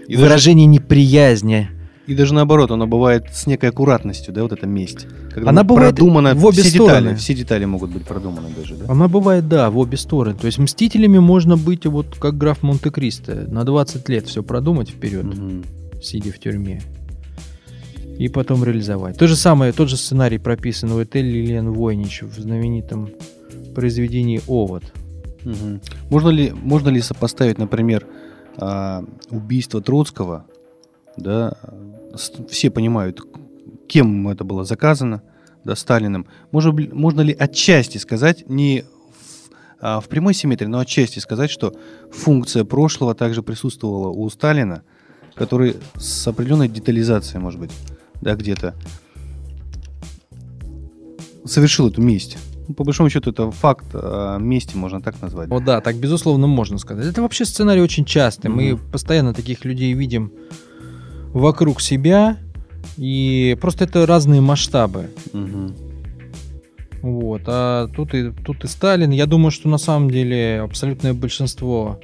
И 0.08 0.13
даже, 0.13 0.24
выражение 0.26 0.65
неприязни. 0.65 1.70
И 2.08 2.15
даже 2.15 2.34
наоборот, 2.34 2.72
она 2.72 2.86
бывает 2.86 3.26
с 3.34 3.46
некой 3.48 3.70
аккуратностью, 3.70 4.34
да, 4.34 4.41
вот 4.43 4.54
эта 4.54 4.65
месть. 4.65 5.06
Когда 5.32 5.50
Она 5.50 5.63
бывает 5.63 5.96
продумана, 5.96 6.34
в 6.34 6.46
обе 6.46 6.62
все 6.62 6.70
стороны. 6.70 7.00
детали, 7.02 7.15
все 7.15 7.34
детали 7.34 7.65
могут 7.65 7.91
быть 7.91 8.04
продуманы 8.06 8.48
даже, 8.58 8.76
да? 8.76 8.86
Она 8.88 9.08
бывает, 9.08 9.48
да, 9.48 9.70
в 9.70 9.78
обе 9.78 9.98
стороны. 9.98 10.38
То 10.38 10.46
есть 10.48 10.58
мстителями 10.58 11.20
можно 11.20 11.58
быть 11.58 11.86
вот 11.86 12.17
как 12.17 12.38
граф 12.38 12.63
Монте-Кристо, 12.63 13.46
на 13.52 13.63
20 13.65 14.08
лет 14.10 14.26
все 14.26 14.41
продумать 14.41 14.89
вперед, 14.89 15.26
Мгм. 15.26 15.63
сидя 16.02 16.32
в 16.32 16.39
тюрьме. 16.39 16.82
И 18.17 18.30
потом 18.30 18.63
реализовать. 18.63 19.17
То 19.17 19.28
же 19.28 19.36
самое, 19.36 19.72
тот 19.74 19.89
же 19.89 19.98
сценарий 19.98 20.39
прописан 20.39 20.91
у 20.91 21.04
Этель 21.04 21.26
Лилиан 21.30 21.72
Войнич 21.72 22.24
в 22.24 22.39
знаменитом 22.39 23.10
произведении 23.76 24.41
«Овод». 24.48 24.84
Мгм. 25.43 25.82
Можно 26.10 26.30
ли, 26.30 26.52
можно 26.52 26.89
ли 26.89 27.00
сопоставить, 27.02 27.58
например, 27.60 28.08
а, 28.58 29.04
убийство 29.30 29.82
Троцкого, 29.82 30.46
да, 31.15 31.54
все 32.50 32.70
понимают, 32.70 33.22
кем 33.88 34.28
это 34.28 34.43
было 34.43 34.63
заказано, 34.63 35.22
да, 35.63 35.76
Сталиным. 35.76 36.28
Можно, 36.52 36.74
можно 36.93 37.22
ли 37.22 37.34
отчасти 37.38 37.98
сказать, 37.98 38.48
не 38.50 38.84
в, 38.84 39.52
а, 39.80 40.00
в 40.00 40.08
прямой 40.08 40.34
симметрии, 40.34 40.67
но 40.67 40.80
отчасти 40.80 41.20
сказать, 41.20 41.50
что 41.52 41.74
функция 42.12 42.63
прошлого 42.63 43.15
также 43.15 43.43
присутствовала 43.43 44.10
у 44.10 44.30
Сталина, 44.30 44.84
который 45.36 45.76
с 45.96 46.28
определенной 46.28 46.67
детализацией, 46.70 47.41
может 47.41 47.60
быть, 47.60 47.72
да, 48.22 48.36
где-то 48.36 48.76
совершил 51.46 51.88
эту 51.89 52.02
месть. 52.02 52.38
Ну, 52.67 52.74
по 52.74 52.84
большому 52.84 53.10
счету, 53.10 53.30
это 53.32 53.50
факт 53.52 53.86
а, 53.93 54.38
мести, 54.38 54.76
можно 54.76 55.02
так 55.02 55.22
назвать. 55.22 55.50
О, 55.50 55.60
да, 55.60 55.80
так 55.80 55.96
безусловно 55.96 56.48
можно 56.48 56.78
сказать. 56.78 57.06
Это 57.06 57.22
вообще 57.22 57.46
сценарий 57.46 57.82
очень 57.82 58.04
частый. 58.04 58.50
Мы 58.52 58.74
Мгм. 58.74 58.91
постоянно 58.91 59.34
таких 59.34 59.63
людей 59.63 59.93
видим 59.93 60.32
вокруг 61.38 61.82
себя, 61.82 62.38
и 62.97 63.58
просто 63.62 63.86
это 63.86 64.06
разные 64.06 64.41
масштабы. 64.41 65.10
Мгм. 65.34 65.76
Вот. 67.02 67.41
А 67.45 67.88
тут 67.88 68.13
и, 68.13 68.32
тут 68.32 68.63
и 68.63 68.67
Сталин. 68.67 69.12
Я 69.12 69.26
думаю, 69.26 69.52
что 69.52 69.69
на 69.69 69.78
самом 69.78 70.10
деле 70.10 70.62
абсолютное 70.62 71.13
большинство 71.13 72.00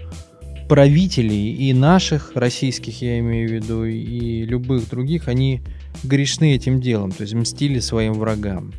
правителей 0.69 1.53
и 1.53 1.73
наших, 1.73 2.31
российских, 2.35 3.01
я 3.01 3.19
имею 3.19 3.49
в 3.49 3.51
виду, 3.51 3.85
и 3.85 4.43
любых 4.45 4.89
других, 4.89 5.27
они 5.27 5.61
грешны 6.03 6.55
этим 6.55 6.79
делом, 6.79 7.11
то 7.11 7.23
есть 7.23 7.33
мстили 7.33 7.79
своим 7.79 8.13
врагам. 8.13 8.71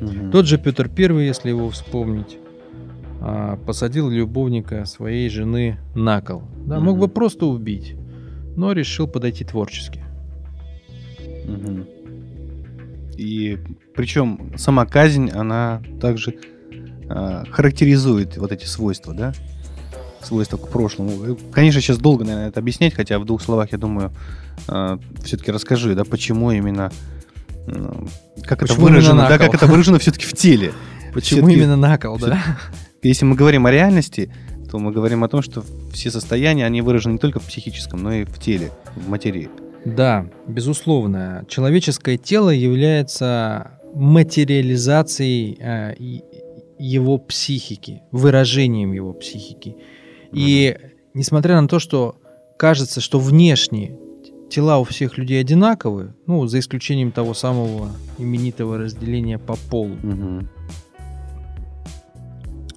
Мгм. 0.00 0.30
Тот 0.32 0.46
же 0.46 0.58
Петр 0.58 0.88
Первый, 0.88 1.26
если 1.26 1.50
его 1.50 1.70
вспомнить, 1.70 2.38
а, 3.20 3.56
посадил 3.64 4.08
любовника 4.08 4.84
своей 4.86 5.28
жены 5.28 5.78
на 5.94 6.20
кол. 6.20 6.42
Да, 6.66 6.80
мог 6.80 6.98
бы 6.98 7.08
просто 7.08 7.46
убить, 7.46 7.94
но 8.56 8.72
решил 8.72 9.06
подойти 9.06 9.44
творчески. 9.44 10.02
Мгм. 11.46 11.86
И 13.16 13.58
причем 13.94 14.52
сама 14.56 14.86
казнь, 14.86 15.30
она 15.30 15.82
также 16.00 16.36
а, 17.08 17.44
характеризует 17.50 18.36
вот 18.38 18.52
эти 18.52 18.64
свойства, 18.64 19.12
да? 19.12 19.32
Свойства 20.22 20.56
к 20.56 20.68
прошлому. 20.68 21.32
Э, 21.32 21.36
Конечно, 21.52 21.80
сейчас 21.80 21.98
долго, 21.98 22.24
наверное, 22.24 22.48
это 22.48 22.60
объяснять, 22.60 22.94
хотя 22.94 23.18
в 23.18 23.24
двух 23.24 23.42
словах, 23.42 23.72
я 23.72 23.78
думаю, 23.78 24.12
все-таки 25.24 25.50
расскажи, 25.50 25.94
да, 25.94 26.04
почему 26.04 26.50
именно 26.52 26.92
м, 27.66 28.08
как 28.44 28.60
Почему 28.60 28.86
это 28.86 28.92
выражено, 28.92 29.28
да, 29.28 29.38
как 29.38 29.54
это 29.54 29.66
выражено 29.66 29.98
все-таки 29.98 30.26
в 30.26 30.34
теле. 30.34 30.72
Почему 31.12 31.48
именно 31.48 31.76
на 31.76 31.98
кол, 31.98 32.18
да? 32.18 32.38
Если 33.02 33.24
мы 33.24 33.34
говорим 33.34 33.66
о 33.66 33.70
реальности, 33.70 34.32
то 34.70 34.78
мы 34.78 34.92
говорим 34.92 35.24
о 35.24 35.28
том, 35.28 35.42
что 35.42 35.64
все 35.92 36.10
состояния, 36.10 36.64
они 36.66 36.80
выражены 36.82 37.14
не 37.14 37.18
только 37.18 37.40
в 37.40 37.44
психическом, 37.46 38.02
но 38.02 38.12
и 38.12 38.24
в 38.24 38.38
теле, 38.38 38.70
в 38.94 39.08
материи. 39.08 39.48
Да, 39.84 40.26
безусловно. 40.46 41.44
Человеческое 41.48 42.16
тело 42.18 42.50
является 42.50 43.72
материализацией 43.94 45.56
э, 45.58 45.94
его 46.78 47.18
психики, 47.18 48.02
выражением 48.12 48.92
его 48.92 49.12
психики. 49.12 49.76
И 50.32 50.76
несмотря 51.14 51.60
на 51.60 51.66
то, 51.66 51.78
что 51.78 52.16
кажется, 52.56 53.00
что 53.00 53.18
внешне 53.18 53.96
тела 54.50 54.78
у 54.78 54.84
всех 54.84 55.18
людей 55.18 55.40
одинаковые, 55.40 56.14
ну, 56.26 56.46
за 56.46 56.58
исключением 56.60 57.10
того 57.10 57.34
самого 57.34 57.90
именитого 58.18 58.78
разделения 58.78 59.38
по 59.38 59.56
полу, 59.70 59.96
Мгм. 60.02 60.48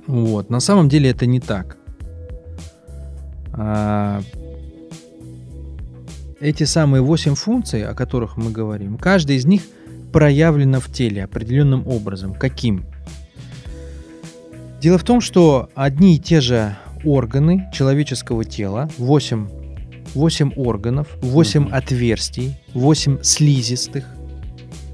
вот. 0.08 0.50
На 0.50 0.60
самом 0.60 0.90
деле 0.90 1.10
это 1.12 1.26
не 1.26 1.40
так. 1.40 1.78
А, 3.54 4.22
Эти 6.39 6.63
самые 6.66 7.02
8 7.02 7.36
функций, 7.36 7.86
о 7.86 7.94
которых 7.94 8.36
мы 8.36 8.52
говорим, 8.52 8.98
каждая 8.98 9.38
из 9.38 9.46
них 9.46 9.62
проявлена 10.12 10.80
в 10.82 10.92
теле 10.92 11.24
определенным 11.24 11.88
образом. 11.88 12.34
Каким? 12.34 12.86
Дело 14.82 14.98
в 14.98 15.04
том, 15.04 15.22
что 15.22 15.70
одни 15.74 16.16
и 16.18 16.20
те 16.20 16.42
же 16.42 16.76
органы 17.06 17.70
человеческого 17.74 18.44
тела, 18.44 18.89
8, 18.98 19.48
8 20.13 20.52
органов, 20.58 21.08
8 21.22 21.62
Мгм. 21.63 21.74
отверстий, 21.74 22.58
8 22.74 23.20
слизистых, 23.24 24.04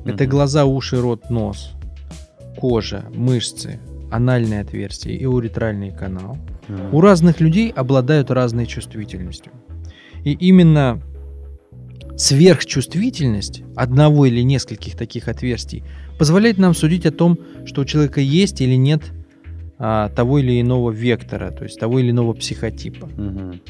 это 0.06 0.24
Мгм. 0.26 0.30
глаза, 0.30 0.66
уши, 0.66 1.02
рот, 1.02 1.32
нос, 1.32 1.72
кожа, 2.58 3.06
мышцы, 3.16 3.80
анальное 4.12 4.62
отверстие 4.62 5.18
и 5.18 5.26
уретральный 5.26 5.92
канал. 5.92 6.38
У 6.92 7.02
разных 7.02 7.40
людей 7.40 7.72
обладают 7.72 8.32
разной 8.32 8.66
чувствительностью. 8.66 9.52
И 10.24 10.34
именно 10.34 11.02
сверхчувствительность 12.18 13.64
одного 13.76 14.26
или 14.26 14.42
нескольких 14.42 14.96
таких 14.96 15.28
отверстий 15.28 15.84
позволяет 16.18 16.58
нам 16.58 16.76
судить 16.76 17.06
о 17.06 17.12
том, 17.12 17.40
что 17.66 17.82
у 17.82 17.86
человека 17.86 18.20
есть 18.20 18.60
или 18.62 18.76
нет 18.76 19.02
а, 19.78 20.10
того 20.10 20.40
или 20.40 20.60
иного 20.60 20.92
вектора, 20.92 21.52
то 21.52 21.64
есть 21.64 21.80
того 21.80 22.00
или 22.00 22.12
иного 22.12 22.34
психотипа. 22.34 23.08
Мгм. 23.08 23.62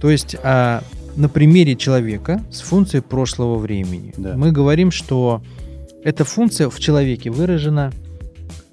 То 0.00 0.10
есть 0.10 0.34
а, 0.42 0.82
на 1.14 1.28
примере 1.28 1.76
человека 1.76 2.42
с 2.50 2.62
функцией 2.62 3.02
прошлого 3.02 3.58
времени 3.58 4.14
Да. 4.16 4.34
мы 4.34 4.50
говорим, 4.50 4.90
что 4.90 5.42
эта 6.02 6.24
функция 6.24 6.70
в 6.70 6.80
человеке 6.80 7.30
выражена 7.30 7.92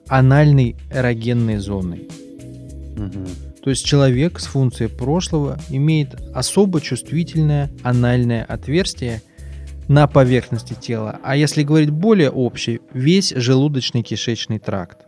анальной 0.08 0.78
эрогенной 0.92 1.58
зоной. 1.58 2.08
То 3.64 3.70
есть 3.70 3.86
человек 3.86 4.40
с 4.40 4.46
функцией 4.46 4.90
прошлого 4.90 5.60
имеет 5.70 6.16
особо 6.34 6.82
чувствительное 6.82 7.70
анальное 7.84 8.44
отверстие 8.44 9.22
на 9.88 10.08
поверхности 10.08 10.76
тела. 10.80 11.20
А 11.24 11.36
если 11.36 11.64
говорить 11.64 11.90
более 11.90 12.30
общий, 12.30 12.82
весь 12.94 13.34
желудочный 13.36 14.04
кишечный 14.04 14.60
тракт. 14.60 15.06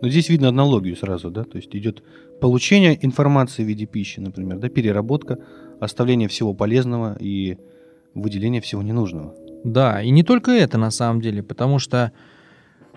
Но 0.00 0.08
здесь 0.08 0.28
видно 0.28 0.48
аналогию 0.48 0.96
сразу, 0.96 1.30
да, 1.30 1.44
то 1.44 1.56
есть 1.56 1.74
идет 1.74 2.02
получение 2.40 2.98
информации 3.04 3.62
в 3.62 3.66
виде 3.68 3.86
пищи, 3.86 4.20
например, 4.20 4.58
да, 4.58 4.68
переработка, 4.68 5.38
оставление 5.80 6.28
всего 6.28 6.54
полезного 6.54 7.16
и 7.20 7.56
выделение 8.14 8.60
всего 8.60 8.82
ненужного. 8.82 9.34
Да, 9.64 10.02
и 10.02 10.10
не 10.10 10.24
только 10.24 10.50
это 10.50 10.76
на 10.76 10.90
самом 10.90 11.20
деле, 11.20 11.42
потому 11.42 11.78
что 11.78 12.12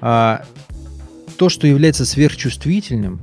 а, 0.02 0.44
то, 1.38 1.50
что 1.50 1.68
является 1.68 2.06
сверхчувствительным, 2.06 3.22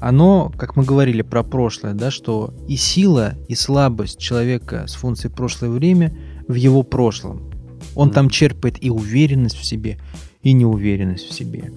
оно, 0.00 0.52
как 0.56 0.76
мы 0.76 0.84
говорили 0.84 1.22
про 1.22 1.42
прошлое, 1.42 1.94
да, 1.94 2.10
что 2.10 2.54
и 2.68 2.76
сила, 2.76 3.34
и 3.48 3.54
слабость 3.54 4.18
человека 4.18 4.86
с 4.86 4.94
функцией 4.94 5.32
прошлое 5.32 5.70
время 5.70 6.12
в 6.48 6.54
его 6.54 6.82
прошлом. 6.82 7.50
Он 7.94 8.08
Мгм. 8.08 8.14
там 8.14 8.30
черпает 8.30 8.82
и 8.82 8.90
уверенность 8.90 9.56
в 9.56 9.64
себе, 9.64 9.98
и 10.42 10.52
неуверенность 10.52 11.28
в 11.28 11.32
себе. 11.32 11.72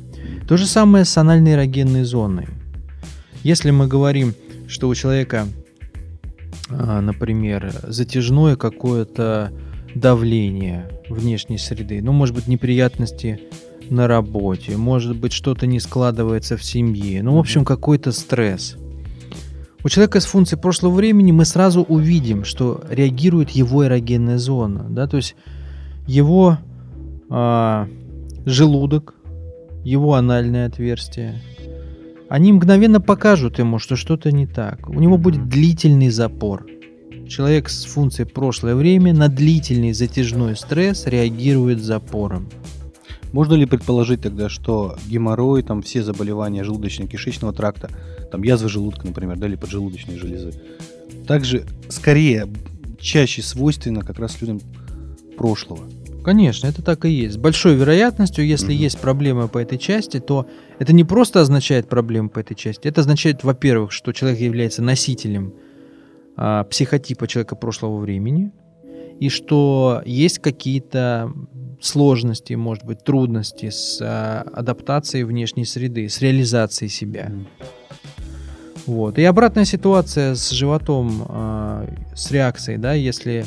То 0.47 0.57
же 0.57 0.65
самое 0.65 1.05
с 1.05 1.17
анальной 1.17 1.53
эрогенной 1.53 2.03
зоной. 2.03 2.47
Если 3.43 3.71
мы 3.71 3.87
говорим, 3.87 4.33
что 4.67 4.87
у 4.87 4.95
человека, 4.95 5.47
а, 6.69 7.01
например, 7.01 7.73
затяжное 7.87 8.55
какое-то 8.55 9.51
давление 9.95 10.89
внешней 11.09 11.57
среды, 11.57 12.01
ну, 12.01 12.13
может 12.13 12.33
быть, 12.35 12.47
неприятности 12.47 13.39
на 13.89 14.07
работе, 14.07 14.77
может 14.77 15.15
быть, 15.15 15.33
что-то 15.33 15.67
не 15.67 15.79
складывается 15.79 16.57
в 16.57 16.63
семье, 16.63 17.23
ну, 17.23 17.35
в 17.35 17.39
общем, 17.39 17.65
какой-то 17.65 18.11
стресс. 18.11 18.77
У 19.83 19.89
человека 19.89 20.21
с 20.21 20.25
функцией 20.25 20.61
прошлого 20.61 20.93
времени 20.93 21.31
мы 21.31 21.43
сразу 21.43 21.81
увидим, 21.81 22.45
что 22.45 22.83
реагирует 22.89 23.49
его 23.49 23.85
эрогенная 23.85 24.37
зона, 24.37 24.85
да, 24.89 25.07
то 25.07 25.17
есть 25.17 25.35
его 26.07 26.57
а, 27.29 27.87
желудок, 28.45 29.15
его 29.83 30.13
анальное 30.13 30.67
отверстие, 30.67 31.41
они 32.29 32.53
мгновенно 32.53 32.99
покажут 32.99 33.59
ему, 33.59 33.77
что 33.77 33.95
что-то 33.95 34.31
не 34.31 34.47
так. 34.47 34.89
У 34.89 34.99
него 34.99 35.17
будет 35.17 35.49
длительный 35.49 36.09
запор. 36.09 36.65
Человек 37.27 37.69
с 37.69 37.85
функцией 37.85 38.27
прошлое 38.27 38.75
время 38.75 39.13
на 39.13 39.27
длительный 39.27 39.93
затяжной 39.93 40.55
стресс 40.55 41.05
реагирует 41.05 41.83
запором. 41.83 42.49
Можно 43.33 43.55
ли 43.55 43.65
предположить 43.65 44.21
тогда, 44.21 44.47
что 44.47 44.95
геморрой, 45.07 45.63
там 45.63 45.81
все 45.81 46.03
заболевания 46.03 46.63
желудочно-кишечного 46.63 47.51
тракта, 47.51 47.89
там 48.31 48.43
язвы 48.43 48.69
желудка, 48.69 49.07
например, 49.07 49.37
да, 49.37 49.47
или 49.47 49.55
поджелудочной 49.55 50.17
железы, 50.17 50.53
также 51.27 51.65
скорее, 51.89 52.47
чаще 52.99 53.41
свойственно 53.41 54.01
как 54.01 54.19
раз 54.19 54.39
людям 54.39 54.61
прошлого? 55.35 55.81
Конечно, 56.23 56.67
это 56.67 56.83
так 56.83 57.05
и 57.05 57.09
есть. 57.09 57.33
С 57.33 57.37
большой 57.37 57.75
вероятностью, 57.75 58.45
если 58.45 58.71
Мгм. 58.71 58.81
есть 58.81 58.99
проблемы 58.99 59.47
по 59.47 59.57
этой 59.57 59.77
части, 59.79 60.19
то 60.19 60.45
это 60.79 60.93
не 60.93 61.03
просто 61.03 61.41
означает 61.41 61.89
проблемы 61.89 62.29
по 62.29 62.39
этой 62.39 62.55
части. 62.55 62.87
Это 62.87 63.01
означает, 63.01 63.43
во-первых, 63.43 63.91
что 63.91 64.13
человек 64.13 64.39
является 64.39 64.81
носителем 64.81 65.53
а, 66.37 66.63
психотипа 66.63 67.27
человека 67.27 67.55
прошлого 67.55 67.97
времени, 67.99 68.51
и 69.19 69.29
что 69.29 70.01
есть 70.05 70.39
какие-то 70.39 71.31
сложности, 71.83 72.53
может 72.53 72.85
быть, 72.85 73.03
трудности 73.03 73.69
с 73.69 73.99
а, 74.01 74.45
адаптацией 74.53 75.25
внешней 75.25 75.65
среды, 75.65 76.07
с 76.07 76.21
реализацией 76.21 76.89
себя. 76.89 77.31
Вот. 78.85 79.17
И 79.17 79.23
обратная 79.23 79.65
ситуация 79.65 80.35
с 80.35 80.49
животом, 80.51 81.25
а, 81.27 81.85
с 82.15 82.31
реакцией, 82.31 82.77
да, 82.77 82.93
если 82.93 83.45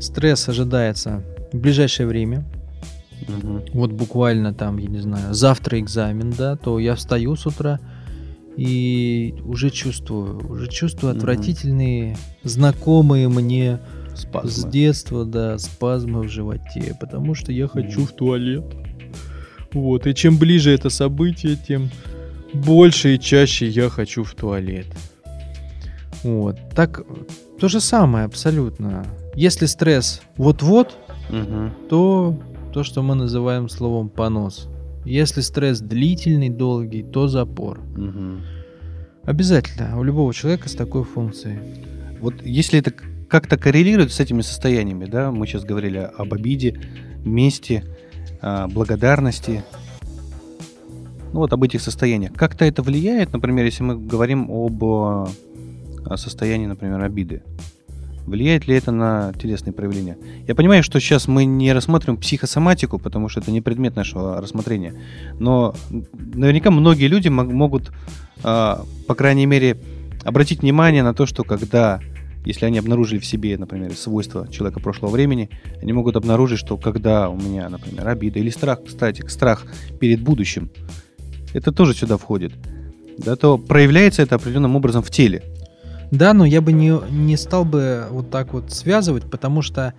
стресс 0.00 0.48
ожидается 0.48 1.22
в 1.52 1.58
ближайшее 1.58 2.06
время, 2.06 2.44
Мгм. 3.26 3.62
вот 3.72 3.90
буквально 3.90 4.52
там, 4.52 4.78
я 4.78 4.88
не 4.88 5.00
знаю, 5.00 5.34
завтра 5.34 5.80
экзамен, 5.80 6.32
да, 6.36 6.56
то 6.56 6.78
я 6.78 6.94
встаю 6.94 7.36
с 7.36 7.46
утра 7.46 7.80
и 8.56 9.34
уже 9.44 9.70
чувствую, 9.70 10.48
уже 10.48 10.68
чувствую 10.68 11.12
Мгм. 11.12 11.18
отвратительные, 11.18 12.16
знакомые 12.44 13.28
мне 13.28 13.78
с 14.14 14.20
Спазмы. 14.22 14.70
детства, 14.70 15.24
да, 15.24 15.58
спазмы 15.58 16.22
в 16.22 16.28
животе, 16.28 16.96
потому 17.00 17.34
что 17.34 17.52
я 17.52 17.66
хочу 17.68 18.00
Мгм. 18.00 18.06
в 18.08 18.12
туалет. 18.12 18.64
Вот, 19.72 20.06
и 20.06 20.14
чем 20.14 20.38
ближе 20.38 20.70
это 20.70 20.88
событие, 20.90 21.56
тем 21.56 21.90
больше 22.52 23.16
и 23.16 23.20
чаще 23.20 23.66
я 23.66 23.88
хочу 23.88 24.22
в 24.22 24.32
туалет. 24.34 24.86
Вот, 26.22 26.56
так, 26.74 27.02
то 27.58 27.68
же 27.68 27.80
самое 27.80 28.24
абсолютно. 28.24 29.04
Если 29.34 29.66
стресс 29.66 30.22
вот-вот, 30.36 30.96
Мгм. 31.30 31.72
то 31.88 32.38
то, 32.72 32.82
что 32.84 33.02
мы 33.02 33.14
называем 33.14 33.68
словом 33.68 34.08
понос. 34.08 34.68
Если 35.04 35.40
стресс 35.42 35.80
длительный, 35.80 36.48
долгий, 36.50 37.02
то 37.02 37.28
запор. 37.28 37.80
Мгм. 37.96 38.40
Обязательно 39.24 39.98
у 39.98 40.02
любого 40.02 40.32
человека 40.32 40.68
с 40.68 40.72
такой 40.74 41.04
функцией. 41.04 41.58
Вот 42.20 42.34
если 42.44 42.78
это 42.78 42.92
как-то 43.34 43.56
коррелирует 43.56 44.12
с 44.12 44.20
этими 44.20 44.42
состояниями, 44.42 45.06
да, 45.06 45.32
мы 45.32 45.48
сейчас 45.48 45.64
говорили 45.64 46.08
об 46.16 46.32
обиде, 46.32 46.80
мести, 47.24 47.82
а, 48.40 48.68
благодарности, 48.68 49.64
ну 51.32 51.40
вот 51.40 51.52
об 51.52 51.64
этих 51.64 51.80
состояниях. 51.80 52.32
Как-то 52.34 52.64
это 52.64 52.80
влияет, 52.82 53.32
например, 53.32 53.64
если 53.64 53.82
мы 53.82 53.96
говорим 53.98 54.48
об 54.52 54.84
а, 54.84 55.26
состоянии, 56.14 56.66
например, 56.66 57.02
обиды? 57.02 57.42
Влияет 58.24 58.68
ли 58.68 58.76
это 58.76 58.92
на 58.92 59.32
телесные 59.32 59.72
проявления? 59.72 60.16
Я 60.46 60.54
понимаю, 60.54 60.84
что 60.84 61.00
сейчас 61.00 61.26
мы 61.26 61.44
не 61.44 61.72
рассматриваем 61.72 62.20
психосоматику, 62.20 63.00
потому 63.00 63.28
что 63.28 63.40
это 63.40 63.50
не 63.50 63.60
предмет 63.60 63.96
нашего 63.96 64.40
рассмотрения. 64.40 64.94
Но 65.40 65.74
наверняка 65.90 66.70
многие 66.70 67.08
люди 67.08 67.26
мог- 67.26 67.50
могут, 67.50 67.90
а, 68.44 68.84
по 69.08 69.16
крайней 69.16 69.46
мере, 69.46 69.76
обратить 70.22 70.62
внимание 70.62 71.02
на 71.02 71.14
то, 71.14 71.26
что 71.26 71.42
когда, 71.42 72.00
если 72.44 72.66
они 72.66 72.78
обнаружили 72.78 73.18
в 73.18 73.26
себе, 73.26 73.56
например, 73.56 73.94
свойства 73.94 74.48
человека 74.48 74.80
прошлого 74.80 75.10
времени, 75.10 75.50
они 75.80 75.92
могут 75.92 76.16
обнаружить, 76.16 76.58
что 76.58 76.76
когда 76.76 77.28
у 77.28 77.36
меня, 77.36 77.68
например, 77.68 78.06
обида 78.06 78.38
или 78.38 78.50
страх, 78.50 78.80
кстати, 78.86 79.26
страх 79.28 79.66
перед 79.98 80.20
будущим, 80.20 80.70
это 81.52 81.72
тоже 81.72 81.94
сюда 81.94 82.16
входит, 82.16 82.52
да, 83.18 83.36
то 83.36 83.58
проявляется 83.58 84.22
это 84.22 84.34
определенным 84.34 84.76
образом 84.76 85.02
в 85.02 85.10
теле. 85.10 85.42
Да, 86.10 86.32
но 86.34 86.44
я 86.44 86.60
бы 86.60 86.72
не, 86.72 86.92
не 87.10 87.36
стал 87.36 87.64
бы 87.64 88.04
вот 88.10 88.30
так 88.30 88.52
вот 88.52 88.72
связывать, 88.72 89.24
потому 89.24 89.62
что 89.62 89.94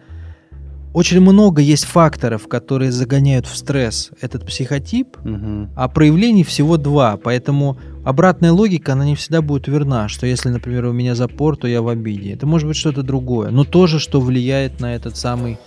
очень 0.96 1.20
много 1.20 1.62
есть 1.62 1.84
факторов, 1.84 2.48
которые 2.48 2.92
загоняют 2.92 3.46
в 3.48 3.56
стресс 3.58 4.12
этот 4.22 4.46
психотип, 4.46 5.18
Мгм. 5.26 5.70
а 5.76 5.88
проявлений 5.90 6.44
всего 6.46 6.78
два, 6.78 7.18
поэтому 7.18 7.78
обратная 8.06 8.54
логика, 8.54 8.94
она 8.94 9.04
не 9.06 9.16
всегда 9.16 9.42
будет 9.42 9.68
верна, 9.68 10.08
что 10.08 10.26
если, 10.26 10.48
например, 10.50 10.86
у 10.86 10.94
меня 10.94 11.14
запор, 11.14 11.58
то 11.58 11.68
я 11.68 11.82
в 11.82 11.90
обиде. 11.90 12.32
Это 12.32 12.46
может 12.48 12.68
быть 12.68 12.78
что-то 12.78 13.04
другое, 13.04 13.52
но 13.52 13.66
тоже, 13.66 14.00
что 14.00 14.22
влияет 14.22 14.80
на 14.80 14.96
этот 14.96 15.18
самый 15.18 15.58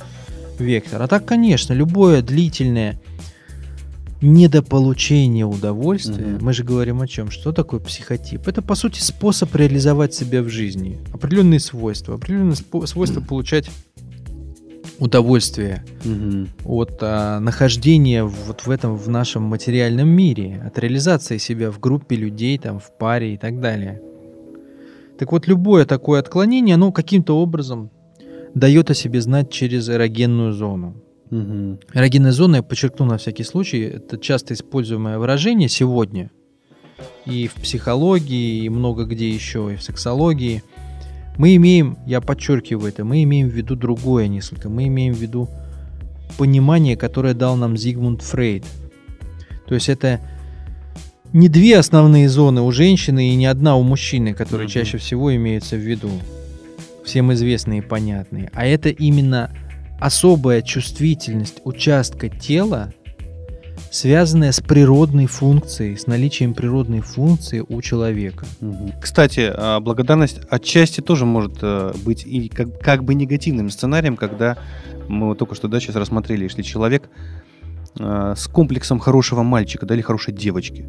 вектор. 0.58 1.02
А 1.02 1.06
так, 1.08 1.26
конечно, 1.26 1.74
любое 1.74 2.22
длительное 2.22 2.98
недополучение 4.20 5.44
удовольствия, 5.46 6.26
Мгм. 6.26 6.44
мы 6.44 6.52
же 6.52 6.64
говорим 6.64 7.00
о 7.02 7.06
чем? 7.06 7.30
Что 7.30 7.52
такое 7.52 7.78
психотип? 7.80 8.48
Это, 8.48 8.62
по 8.62 8.74
сути, 8.74 9.00
способ 9.00 9.54
реализовать 9.54 10.12
себя 10.14 10.42
в 10.42 10.48
жизни. 10.48 10.98
Определенные 11.12 11.60
свойства. 11.60 12.14
Определенные 12.16 12.54
спо- 12.56 12.86
свойства 12.86 13.20
получать 13.28 13.70
удовольствие 14.98 15.84
Мгм. 16.04 16.48
от 16.64 16.98
а, 17.02 17.40
нахождения 17.40 18.24
вот 18.24 18.66
в 18.66 18.70
этом, 18.70 18.96
в 18.96 19.08
нашем 19.08 19.42
материальном 19.44 20.08
мире, 20.08 20.60
от 20.64 20.78
реализации 20.78 21.38
себя 21.38 21.70
в 21.70 21.78
группе 21.80 22.16
людей, 22.16 22.58
там, 22.58 22.78
в 22.78 22.96
паре 22.98 23.34
и 23.34 23.36
так 23.36 23.60
далее. 23.60 24.00
Так 25.18 25.32
вот, 25.32 25.46
любое 25.46 25.84
такое 25.84 26.20
отклонение, 26.20 26.74
оно 26.74 26.92
каким-то 26.92 27.38
образом 27.38 27.90
дает 28.54 28.90
о 28.90 28.94
себе 28.94 29.20
знать 29.20 29.50
через 29.50 29.88
эрогенную 29.88 30.52
зону. 30.52 30.94
Мгм. 31.30 31.80
Эрогенная 31.92 32.32
зона, 32.32 32.56
я 32.56 32.62
подчеркну 32.62 33.04
на 33.04 33.18
всякий 33.18 33.44
случай, 33.44 33.80
это 33.82 34.18
часто 34.18 34.54
используемое 34.54 35.18
выражение 35.18 35.68
сегодня 35.68 36.30
и 37.26 37.46
в 37.46 37.54
психологии, 37.54 38.64
и 38.64 38.68
много 38.68 39.04
где 39.04 39.28
еще, 39.28 39.72
и 39.72 39.76
в 39.76 39.82
сексологии. 39.82 40.62
Мы 41.38 41.54
имеем, 41.56 41.96
я 42.04 42.20
подчеркиваю 42.20 42.88
это, 42.88 43.04
мы 43.04 43.22
имеем 43.22 43.48
в 43.48 43.52
виду 43.52 43.76
другое 43.76 44.26
несколько. 44.26 44.68
Мы 44.68 44.88
имеем 44.88 45.14
в 45.14 45.18
виду 45.18 45.48
понимание, 46.36 46.96
которое 46.96 47.32
дал 47.32 47.56
нам 47.56 47.76
Зигмунд 47.76 48.22
Фрейд. 48.22 48.64
То 49.66 49.74
есть 49.74 49.88
это 49.88 50.20
не 51.32 51.48
две 51.48 51.78
основные 51.78 52.28
зоны 52.28 52.62
у 52.62 52.72
женщины 52.72 53.30
и 53.30 53.36
не 53.36 53.46
одна 53.46 53.76
у 53.76 53.82
мужчины, 53.82 54.34
которые 54.34 54.66
Мгм. 54.66 54.72
чаще 54.72 54.98
всего 54.98 55.34
имеются 55.34 55.76
в 55.76 55.80
виду. 55.80 56.10
Всем 57.04 57.32
известные 57.32 57.78
и 57.78 57.82
понятные. 57.82 58.50
А 58.52 58.66
это 58.66 58.88
именно 58.88 59.50
особая 60.00 60.62
чувствительность 60.62 61.60
участка 61.64 62.28
тела, 62.28 62.92
связанная 63.90 64.52
с 64.52 64.60
природной 64.60 65.26
функцией, 65.26 65.96
с 65.96 66.06
наличием 66.06 66.54
природной 66.54 67.00
функции 67.00 67.64
у 67.66 67.80
человека. 67.82 68.46
Кстати, 69.00 69.52
а, 69.54 69.80
благодарность 69.80 70.40
отчасти 70.48 71.00
тоже 71.00 71.24
может 71.24 71.58
э, 71.62 71.92
быть 72.04 72.24
и 72.26 72.48
как, 72.48 72.80
как 72.80 73.04
бы 73.04 73.14
негативным 73.14 73.70
сценарием, 73.70 74.16
когда 74.16 74.58
мы 75.08 75.28
вот 75.28 75.38
только 75.38 75.54
что 75.54 75.68
да, 75.68 75.80
сейчас 75.80 75.96
рассмотрели, 75.96 76.44
если 76.44 76.62
человек 76.62 77.08
э, 77.98 78.34
с 78.36 78.46
комплексом 78.48 78.98
хорошего 78.98 79.42
мальчика 79.42 79.86
да, 79.86 79.94
или 79.94 80.02
хорошей 80.02 80.34
девочки, 80.34 80.86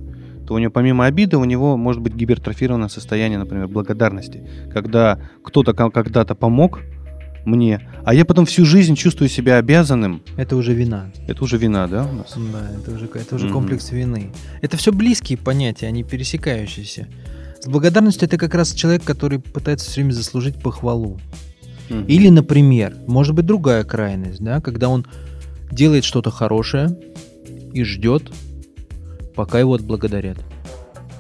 то 0.48 0.56
у 0.56 0.58
него 0.58 0.72
помимо 0.72 1.06
обиды 1.06 1.38
у 1.38 1.46
него 1.46 1.78
может 1.78 2.02
быть 2.02 2.16
гипертрофированное 2.16 2.90
состояние, 2.90 3.38
например, 3.38 3.68
благодарности, 3.68 4.48
когда 4.74 5.20
кто-то 5.44 5.74
ко- 5.74 5.92
когда-то 5.92 6.36
помог 6.36 6.80
мне, 7.50 7.82
а 8.06 8.14
я 8.14 8.24
потом 8.26 8.46
всю 8.46 8.66
жизнь 8.66 8.96
чувствую 8.96 9.30
себя 9.30 9.58
обязанным. 9.58 10.22
Это 10.38 10.56
уже 10.56 10.74
вина. 10.74 11.12
Это 11.28 11.44
уже 11.44 11.58
вина, 11.58 11.88
да, 11.88 12.06
у 12.06 12.14
нас? 12.14 12.34
Да, 12.36 12.70
это 12.80 12.92
уже, 12.96 13.06
это 13.14 13.36
уже 13.36 13.46
Мгм. 13.46 13.54
комплекс 13.54 13.92
вины. 13.92 14.32
Это 14.62 14.78
все 14.78 14.92
близкие 14.92 15.38
понятия, 15.38 15.88
они 15.88 16.04
пересекающиеся. 16.04 17.08
С 17.62 17.68
благодарностью 17.68 18.28
это 18.28 18.38
как 18.38 18.56
раз 18.56 18.74
человек, 18.74 19.04
который 19.04 19.40
пытается 19.40 19.90
все 19.90 20.02
время 20.02 20.14
заслужить 20.14 20.62
похвалу. 20.62 21.20
Мгм. 21.90 22.06
Или, 22.06 22.30
например, 22.30 22.96
может 23.08 23.36
быть 23.36 23.46
другая 23.46 23.84
крайность, 23.84 24.40
да, 24.42 24.62
когда 24.62 24.88
он 24.90 25.06
делает 25.72 26.04
что-то 26.04 26.32
хорошее 26.32 26.98
и 27.74 27.84
ждет, 27.84 28.32
пока 29.36 29.60
его 29.60 29.74
отблагодарят. 29.74 30.38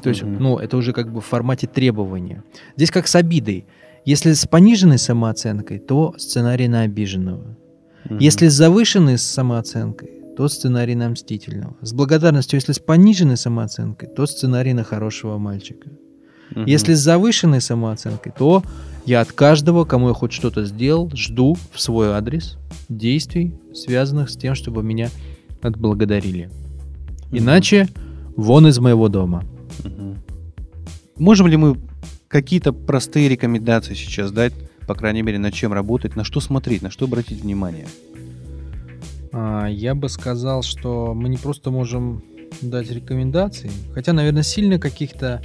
То 0.01 0.09
есть, 0.09 0.23
Мгм. 0.23 0.37
ну, 0.41 0.57
это 0.57 0.77
уже 0.77 0.93
как 0.93 1.11
бы 1.11 1.19
в 1.21 1.25
формате 1.25 1.67
требования. 1.67 2.43
Здесь 2.77 2.89
как 2.91 3.07
с 3.07 3.15
обидой. 3.15 3.65
Если 4.05 4.33
с 4.33 4.45
пониженной 4.45 4.97
самооценкой, 4.97 5.79
то 5.79 6.15
сценарий 6.17 6.67
на 6.67 6.81
обиженного. 6.81 7.57
Мгм. 8.05 8.17
Если 8.19 8.47
с 8.47 8.53
завышенной 8.53 9.17
самооценкой, 9.17 10.09
то 10.37 10.47
сценарий 10.47 10.95
на 10.95 11.09
мстительного. 11.09 11.75
С 11.81 11.93
благодарностью, 11.93 12.57
если 12.57 12.71
с 12.71 12.79
пониженной 12.79 13.37
самооценкой, 13.37 14.09
то 14.09 14.25
сценарий 14.25 14.73
на 14.73 14.83
хорошего 14.83 15.37
мальчика. 15.37 15.89
Мгм. 16.51 16.65
Если 16.65 16.93
с 16.93 16.99
завышенной 16.99 17.61
самооценкой, 17.61 18.31
то 18.37 18.63
я 19.05 19.21
от 19.21 19.31
каждого, 19.31 19.85
кому 19.85 20.09
я 20.09 20.13
хоть 20.13 20.31
что-то 20.31 20.63
сделал, 20.65 21.11
жду 21.13 21.57
в 21.73 21.81
свой 21.81 22.09
адрес 22.09 22.57
действий, 22.87 23.53
связанных 23.73 24.29
с 24.29 24.37
тем, 24.37 24.55
чтобы 24.55 24.81
меня 24.81 25.09
отблагодарили. 25.61 26.49
Мгм. 27.27 27.37
Иначе 27.37 27.89
вон 28.35 28.67
из 28.67 28.79
моего 28.79 29.09
дома. 29.09 29.43
Мгм. 29.83 30.17
Можем 31.17 31.47
ли 31.47 31.57
мы 31.57 31.77
какие-то 32.29 32.71
простые 32.71 33.27
рекомендации 33.27 33.95
сейчас 33.95 34.31
дать, 34.31 34.53
по 34.87 34.95
крайней 34.95 35.23
мере, 35.23 35.39
над 35.39 35.53
чем 35.53 35.73
работать, 35.73 36.15
на 36.15 36.23
что 36.23 36.39
смотреть, 36.39 36.81
на 36.81 36.91
что 36.91 37.05
обратить 37.05 37.41
внимание? 37.41 37.87
А, 39.33 39.65
Я 39.67 39.95
бы 39.95 40.07
сказал, 40.07 40.61
что 40.61 41.13
мы 41.13 41.27
не 41.27 41.37
просто 41.37 41.71
можем 41.71 42.23
дать 42.61 42.89
рекомендации, 42.91 43.71
хотя, 43.93 44.13
наверное, 44.13 44.43
сильно 44.43 44.79
каких-то 44.79 45.41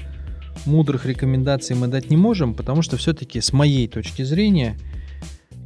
мудрых 0.67 1.07
рекомендаций 1.07 1.75
мы 1.75 1.89
дать 1.89 2.11
не 2.11 2.17
можем, 2.17 2.55
потому 2.55 2.83
что 2.83 2.97
все-таки 2.97 3.41
с 3.41 3.53
моей 3.53 3.89
точки 3.89 4.23
зрения 4.23 4.79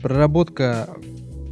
проработка 0.03 0.88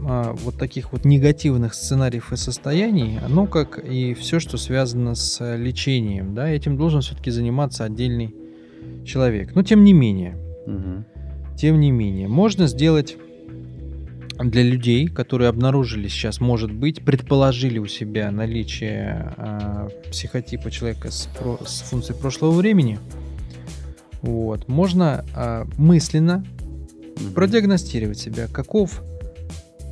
а, 0.09 0.32
вот 0.32 0.59
таких 0.59 0.93
вот 0.93 1.05
негативных 1.05 1.74
сценариев 1.74 2.32
и 2.32 2.36
состояний, 2.36 3.18
оно 3.18 3.47
как 3.47 3.78
и 3.78 4.14
все, 4.14 4.38
что 4.38 4.59
связано 4.59 5.16
с 5.16 5.57
лечением, 5.57 6.34
да, 6.34 6.49
этим 6.49 6.76
должен 6.76 7.01
все-таки 7.01 7.30
заниматься 7.30 7.84
отдельный 7.84 8.34
человек. 9.07 9.54
Но 9.54 9.62
тем 9.62 9.84
не 9.84 9.92
менее, 9.92 10.36
Мгм. 10.66 11.04
тем 11.57 11.80
не 11.80 11.90
менее, 11.90 12.28
можно 12.28 12.66
сделать 12.66 13.16
для 14.38 14.62
людей, 14.62 15.09
которые 15.09 15.48
обнаружили 15.48 16.09
сейчас, 16.09 16.40
может 16.40 16.70
быть, 16.70 17.02
предположили 17.02 17.78
у 17.78 17.86
себя 17.86 18.30
наличие 18.30 19.32
а, 19.38 19.88
психотипа 20.11 20.70
человека 20.70 21.11
с, 21.11 21.26
про- 21.38 21.59
с 21.64 21.80
функцией 21.82 22.18
прошлого 22.20 22.52
времени, 22.52 22.98
Вот. 24.22 24.66
Можно 24.68 25.24
а, 25.34 25.66
мысленно 25.78 26.44
Мгм. 27.18 27.32
продиагностировать 27.34 28.18
себя, 28.18 28.48
каков, 28.48 29.02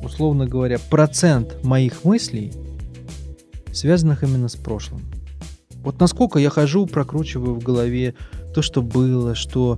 условно 0.03 0.45
говоря, 0.45 0.77
процент 0.91 1.63
моих 1.63 2.03
мыслей, 2.03 2.51
связанных 3.71 4.23
именно 4.23 4.47
с 4.49 4.55
прошлым. 4.55 5.01
Вот 5.83 5.99
насколько 5.99 6.37
я 6.39 6.49
хожу, 6.49 6.85
прокручиваю 6.85 7.55
в 7.55 7.63
голове 7.63 8.13
то, 8.55 8.61
что 8.61 8.81
было, 8.81 9.35
что 9.35 9.77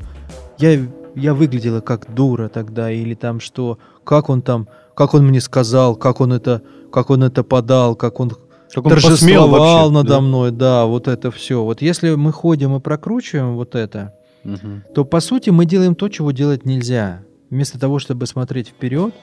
я, 0.60 0.80
я 1.16 1.34
выглядела 1.34 1.82
как 1.82 2.14
дура 2.14 2.48
тогда, 2.48 2.92
или 2.92 3.16
там 3.16 3.40
что, 3.40 3.80
как 4.04 4.30
он 4.30 4.44
там, 4.44 4.68
как 4.96 5.16
он 5.16 5.26
мне 5.26 5.42
сказал, 5.42 5.96
как 5.96 6.22
он 6.22 6.32
это, 6.32 6.62
как 6.92 7.10
он 7.10 7.24
это 7.24 7.44
подал, 7.44 7.96
как 7.96 8.20
он 8.20 8.30
Как 8.72 8.86
он 8.86 8.90
торжествовал 8.92 9.50
вообще, 9.50 9.92
надо 9.92 10.10
да? 10.10 10.22
мной, 10.22 10.52
да, 10.52 10.86
вот 10.86 11.08
это 11.08 11.32
все. 11.32 11.64
Вот 11.64 11.82
если 11.82 12.14
мы 12.14 12.32
ходим 12.32 12.76
и 12.76 12.80
прокручиваем 12.80 13.56
вот 13.56 13.74
это, 13.74 14.14
Мгм. 14.44 14.84
то 14.94 15.04
по 15.06 15.20
сути 15.22 15.50
мы 15.50 15.66
делаем 15.66 15.96
то, 15.96 16.08
чего 16.08 16.32
делать 16.32 16.64
нельзя. 16.66 17.24
Вместо 17.50 17.80
того, 17.80 17.98
чтобы 17.98 18.28
смотреть 18.28 18.68
вперед, 18.68 19.14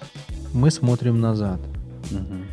мы 0.52 0.72
смотрим 0.72 1.20
назад. 1.20 1.61
Мгм. 2.11 2.46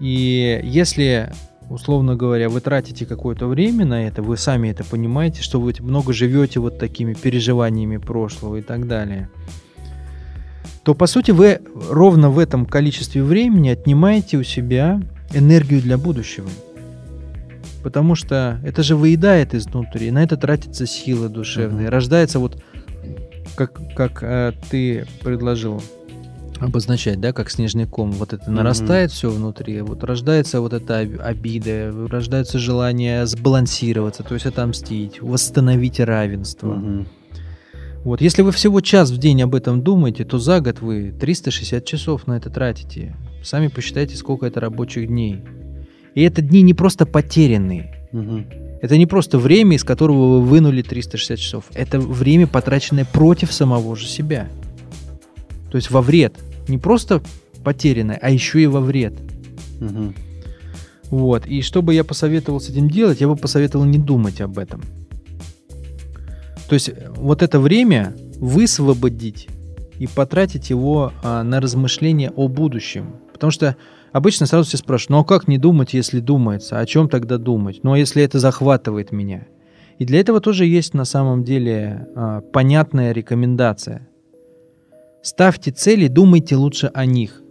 И 0.00 0.60
если, 0.64 1.32
условно 1.70 2.16
говоря, 2.16 2.48
вы 2.48 2.60
тратите 2.60 3.06
какое-то 3.06 3.46
время 3.46 3.86
на 3.86 4.06
это, 4.06 4.22
вы 4.22 4.36
сами 4.36 4.68
это 4.68 4.84
понимаете, 4.84 5.40
что 5.42 5.60
вы 5.60 5.72
много 5.78 6.12
живете 6.12 6.60
вот 6.60 6.78
такими 6.78 7.14
переживаниями 7.14 7.96
прошлого 7.96 8.56
и 8.56 8.62
так 8.62 8.86
далее, 8.86 9.30
то 10.82 10.94
по 10.94 11.06
сути 11.06 11.30
вы 11.30 11.60
ровно 11.88 12.30
в 12.30 12.38
этом 12.38 12.66
количестве 12.66 13.22
времени 13.22 13.68
отнимаете 13.70 14.36
у 14.36 14.42
себя 14.42 15.00
энергию 15.32 15.80
для 15.80 15.96
будущего. 15.96 16.48
Потому 17.82 18.14
что 18.14 18.60
это 18.64 18.82
же 18.82 18.96
выедает 18.96 19.54
изнутри, 19.54 20.10
на 20.10 20.22
это 20.22 20.36
тратятся 20.36 20.86
силы 20.86 21.28
душевные. 21.28 21.84
Мгм. 21.84 21.90
Рождается 21.90 22.38
вот, 22.38 22.62
как, 23.54 23.80
как 23.94 24.22
э, 24.22 24.52
ты 24.70 25.06
предложил 25.22 25.82
обозначать, 26.60 27.20
да, 27.20 27.32
как 27.32 27.50
снежный 27.50 27.86
ком, 27.86 28.12
вот 28.12 28.32
это 28.32 28.50
нарастает 28.50 29.10
все 29.10 29.30
внутри, 29.30 29.80
вот 29.80 30.04
рождается 30.04 30.60
вот 30.60 30.72
эта 30.72 31.00
об- 31.00 31.20
обида, 31.20 31.92
рождается 32.08 32.58
желание 32.58 33.26
сбалансироваться, 33.26 34.22
то 34.22 34.34
есть 34.34 34.46
отомстить, 34.46 35.20
восстановить 35.22 36.00
равенство. 36.00 36.74
Мгм. 36.74 37.08
Вот, 38.04 38.22
если 38.22 38.42
вы 38.42 38.52
всего 38.52 38.80
час 38.80 39.10
в 39.10 39.18
день 39.18 39.42
об 39.42 39.54
этом 39.54 39.82
думаете, 39.82 40.24
то 40.24 40.38
за 40.38 40.60
год 40.60 40.80
вы 40.80 41.12
360 41.18 41.84
часов 41.84 42.26
на 42.26 42.34
это 42.34 42.48
тратите. 42.48 43.14
Сами 43.42 43.68
посчитайте, 43.68 44.16
сколько 44.16 44.46
это 44.46 44.60
рабочих 44.60 45.08
дней. 45.08 45.42
И 46.14 46.22
это 46.22 46.40
дни 46.42 46.62
не 46.62 46.74
просто 46.74 47.04
потерянные. 47.06 48.08
Мгм. 48.12 48.46
Это 48.82 48.96
не 48.96 49.06
просто 49.06 49.38
время, 49.38 49.76
из 49.76 49.84
которого 49.84 50.38
вы 50.38 50.42
вынули 50.42 50.80
360 50.80 51.38
часов. 51.38 51.64
Это 51.74 52.00
время, 52.00 52.46
потраченное 52.46 53.04
против 53.04 53.52
самого 53.52 53.94
же 53.96 54.06
себя. 54.06 54.48
То 55.70 55.76
есть 55.76 55.90
во 55.90 56.00
вред. 56.00 56.34
Не 56.70 56.78
просто 56.78 57.20
потерянное, 57.64 58.18
а 58.20 58.30
еще 58.30 58.62
и 58.62 58.66
во 58.66 58.80
вред. 58.80 59.14
Мгм. 59.80 60.14
Вот. 61.10 61.46
И 61.46 61.62
что 61.62 61.82
бы 61.82 61.94
я 61.94 62.04
посоветовал 62.04 62.60
с 62.60 62.68
этим 62.68 62.88
делать, 62.88 63.20
я 63.20 63.28
бы 63.28 63.36
посоветовал 63.36 63.84
не 63.84 63.98
думать 63.98 64.40
об 64.40 64.58
этом. 64.58 64.82
То 66.68 66.74
есть 66.74 66.88
э, 66.88 67.10
вот 67.16 67.42
это 67.42 67.58
время 67.58 68.14
высвободить 68.36 69.48
и 69.98 70.06
потратить 70.06 70.70
его 70.70 71.12
а, 71.22 71.42
на 71.42 71.60
размышления 71.60 72.30
о 72.30 72.48
будущем. 72.48 73.16
Потому 73.32 73.50
что 73.50 73.76
обычно 74.12 74.46
сразу 74.46 74.68
все 74.68 74.78
спрашивают, 74.78 75.10
ну 75.10 75.18
а 75.18 75.24
как 75.24 75.48
не 75.48 75.58
думать, 75.58 75.92
если 75.92 76.20
думается? 76.20 76.78
О 76.78 76.86
чем 76.86 77.08
тогда 77.08 77.36
думать? 77.38 77.80
Ну 77.82 77.92
а 77.92 77.98
если 77.98 78.22
это 78.22 78.38
захватывает 78.38 79.10
меня? 79.10 79.46
И 79.98 80.06
для 80.06 80.20
этого 80.20 80.40
тоже 80.40 80.64
есть 80.64 80.94
на 80.94 81.04
самом 81.04 81.42
деле 81.44 82.06
а, 82.14 82.40
понятная 82.40 83.12
рекомендация. 83.12 84.08
Ставьте 85.22 85.70
цели, 85.70 86.08
думайте 86.08 86.56
лучше 86.56 86.90
о 86.94 87.04
них. 87.04 87.42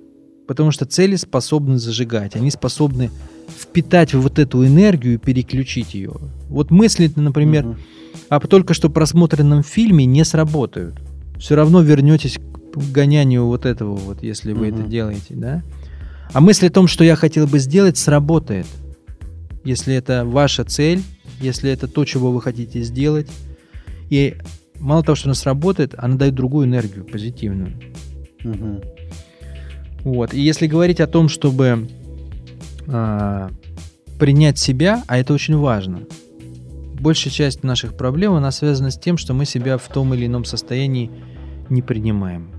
Потому 0.47 0.71
что 0.71 0.85
цели 0.85 1.15
способны 1.15 1.77
зажигать, 1.77 2.35
они 2.35 2.49
способны 2.49 3.11
впитать 3.47 4.13
вот 4.13 4.39
эту 4.39 4.65
энергию 4.65 5.15
и 5.15 5.17
переключить 5.17 5.93
ее. 5.93 6.13
Вот 6.47 6.71
мысли, 6.71 7.11
например, 7.15 7.65
Мгм. 7.65 7.77
о 8.29 8.39
только 8.39 8.73
что 8.73 8.89
просмотренном 8.89 9.61
фильме 9.63 10.05
не 10.05 10.25
сработают. 10.25 10.95
Все 11.37 11.55
равно 11.55 11.81
вернетесь 11.81 12.39
к 12.73 12.91
гонянию 12.91 13.45
вот 13.45 13.65
этого 13.65 13.95
вот, 13.95 14.23
если 14.23 14.53
вы 14.53 14.67
это 14.69 14.79
Мгм. 14.79 14.89
делаете, 14.89 15.35
да? 15.35 15.63
А 16.33 16.41
мысль 16.41 16.67
о 16.67 16.71
том, 16.71 16.87
что 16.87 17.03
я 17.03 17.15
хотел 17.15 17.45
бы 17.45 17.59
сделать, 17.59 17.97
сработает. 17.97 18.65
Если 19.63 19.93
это 19.93 20.25
ваша 20.25 20.63
цель, 20.63 21.01
если 21.41 21.69
это 21.71 21.87
то, 21.87 22.05
чего 22.05 22.31
вы 22.31 22.41
хотите 22.41 22.81
сделать. 22.81 23.27
И 24.09 24.35
мало 24.79 25.03
того, 25.03 25.15
что 25.15 25.27
она 25.27 25.35
сработает, 25.35 25.93
она 25.97 26.15
дает 26.15 26.35
другую 26.35 26.67
энергию, 26.67 27.05
позитивную. 27.05 27.73
Мгм. 28.43 28.81
Вот. 30.03 30.33
И 30.33 30.39
если 30.39 30.67
говорить 30.67 30.99
о 30.99 31.07
том, 31.07 31.29
чтобы 31.29 31.87
а, 32.87 33.51
принять 34.17 34.57
себя, 34.57 35.03
а 35.07 35.17
это 35.17 35.33
очень 35.33 35.57
важно. 35.57 36.01
Большая 36.99 37.31
часть 37.31 37.63
наших 37.63 37.95
проблем, 37.95 38.33
она 38.33 38.51
связана 38.51 38.91
с 38.91 38.99
тем, 38.99 39.17
что 39.17 39.33
мы 39.33 39.45
себя 39.45 39.77
в 39.77 39.87
том 39.87 40.13
или 40.13 40.25
ином 40.25 40.45
состоянии 40.45 41.11
не 41.69 41.81
принимаем. 41.81 42.51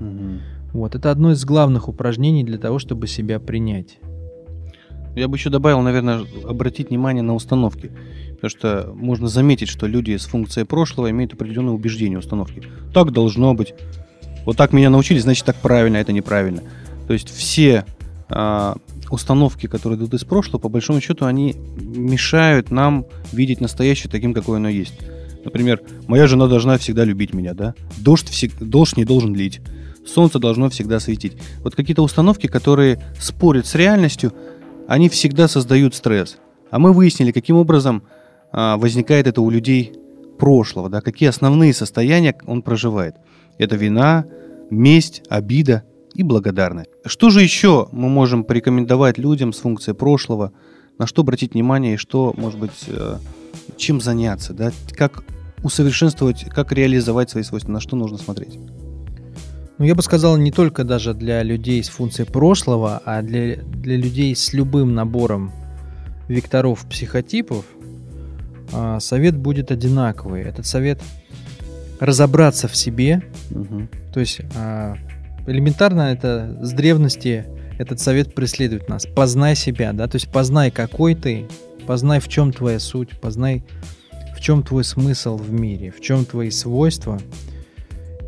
Мгм. 0.00 0.40
Вот. 0.72 0.94
Это 0.94 1.10
одно 1.10 1.32
из 1.32 1.44
главных 1.44 1.88
упражнений 1.88 2.44
для 2.44 2.58
того, 2.58 2.78
чтобы 2.78 3.06
себя 3.06 3.38
принять. 3.38 3.98
Я 5.14 5.28
бы 5.28 5.36
еще 5.36 5.50
добавил, 5.50 5.80
наверное, 5.80 6.24
обратить 6.48 6.90
внимание 6.90 7.22
на 7.22 7.34
установки. 7.34 7.92
Потому 8.44 8.58
что 8.58 8.92
можно 8.94 9.28
заметить, 9.28 9.68
что 9.68 9.86
люди 9.86 10.14
с 10.14 10.26
функцией 10.26 10.66
прошлого 10.66 11.10
имеют 11.10 11.32
определенные 11.32 11.72
убеждения, 11.72 12.18
установки. 12.18 12.62
Так 12.92 13.10
должно 13.10 13.54
быть. 13.54 13.72
Вот 14.44 14.58
так 14.58 14.74
меня 14.74 14.90
научили, 14.90 15.18
значит 15.18 15.46
так 15.46 15.56
правильно, 15.56 15.96
а 15.96 16.02
это 16.02 16.12
неправильно. 16.12 16.62
То 17.06 17.14
есть 17.14 17.30
все 17.30 17.86
а, 18.28 18.76
установки, 19.08 19.66
которые 19.66 19.98
идут 19.98 20.12
из 20.12 20.24
прошлого, 20.24 20.60
по 20.60 20.68
большому 20.68 21.00
счету, 21.00 21.24
они 21.24 21.56
мешают 21.78 22.70
нам 22.70 23.06
видеть 23.32 23.62
настоящее 23.62 24.10
таким, 24.10 24.34
какое 24.34 24.58
оно 24.58 24.68
есть. 24.68 24.92
Например, 25.42 25.80
моя 26.06 26.26
жена 26.26 26.46
должна 26.46 26.76
всегда 26.76 27.02
любить 27.04 27.32
меня, 27.32 27.54
да? 27.54 27.74
Дождь, 27.96 28.28
всег- 28.28 28.62
дождь 28.62 28.98
не 28.98 29.06
должен 29.06 29.34
лить. 29.34 29.62
Солнце 30.06 30.38
должно 30.38 30.68
всегда 30.68 31.00
светить. 31.00 31.38
Вот 31.60 31.74
какие-то 31.74 32.02
установки, 32.02 32.46
которые 32.46 33.02
спорят 33.18 33.64
с 33.66 33.74
реальностью, 33.74 34.34
они 34.86 35.08
всегда 35.08 35.48
создают 35.48 35.94
стресс. 35.94 36.36
А 36.70 36.78
мы 36.78 36.92
выяснили, 36.92 37.32
каким 37.32 37.56
образом 37.56 38.02
возникает 38.54 39.26
это 39.26 39.40
у 39.40 39.50
людей 39.50 39.92
прошлого, 40.38 40.88
да, 40.88 41.00
какие 41.00 41.28
основные 41.28 41.74
состояния 41.74 42.36
он 42.46 42.62
проживает. 42.62 43.16
Это 43.58 43.76
вина, 43.76 44.26
месть, 44.70 45.22
обида 45.28 45.84
и 46.14 46.22
благодарность. 46.22 46.90
Что 47.04 47.30
же 47.30 47.42
еще 47.42 47.88
мы 47.92 48.08
можем 48.08 48.44
порекомендовать 48.44 49.18
людям 49.18 49.52
с 49.52 49.58
функцией 49.58 49.96
прошлого, 49.96 50.52
на 50.98 51.06
что 51.06 51.22
обратить 51.22 51.54
внимание 51.54 51.94
и 51.94 51.96
что, 51.96 52.32
может 52.36 52.58
быть, 52.60 52.84
э, 52.86 53.16
чем 53.76 54.00
заняться, 54.00 54.52
да, 54.52 54.70
как 54.92 55.24
усовершенствовать, 55.62 56.44
как 56.50 56.72
реализовать 56.72 57.30
свои 57.30 57.42
свойства, 57.42 57.72
на 57.72 57.80
что 57.80 57.96
нужно 57.96 58.18
смотреть? 58.18 58.58
Ну, 59.78 59.84
я 59.84 59.96
бы 59.96 60.02
сказал, 60.02 60.36
не 60.36 60.52
только 60.52 60.84
даже 60.84 61.14
для 61.14 61.42
людей 61.42 61.82
с 61.82 61.88
функцией 61.88 62.30
прошлого, 62.30 63.02
а 63.04 63.22
для, 63.22 63.56
для 63.56 63.96
людей 63.96 64.36
с 64.36 64.52
любым 64.52 64.94
набором 64.94 65.50
векторов 66.28 66.86
психотипов 66.88 67.64
а, 67.82 67.83
совет 69.00 69.36
будет 69.36 69.70
одинаковый. 69.70 70.42
Этот 70.42 70.66
совет 70.66 71.00
разобраться 72.00 72.68
в 72.68 72.76
себе, 72.76 73.22
Мгм. 73.50 73.88
то 74.12 74.20
есть 74.20 74.40
а, 74.56 74.96
элементарно 75.46 76.12
это 76.12 76.58
с 76.60 76.72
древности 76.72 77.44
этот 77.78 78.00
совет 78.00 78.34
преследует 78.34 78.88
нас. 78.88 79.06
Познай 79.06 79.56
себя, 79.56 79.92
да, 79.92 80.06
то 80.06 80.16
есть 80.16 80.28
познай, 80.30 80.70
какой 80.70 81.14
ты, 81.14 81.46
познай, 81.86 82.20
в 82.20 82.28
чем 82.28 82.52
твоя 82.52 82.78
суть, 82.78 83.18
познай, 83.20 83.64
в 84.36 84.40
чем 84.40 84.62
твой 84.62 84.84
смысл 84.84 85.36
в 85.36 85.52
мире, 85.52 85.90
в 85.90 86.00
чем 86.00 86.24
твои 86.24 86.50
свойства. 86.50 87.20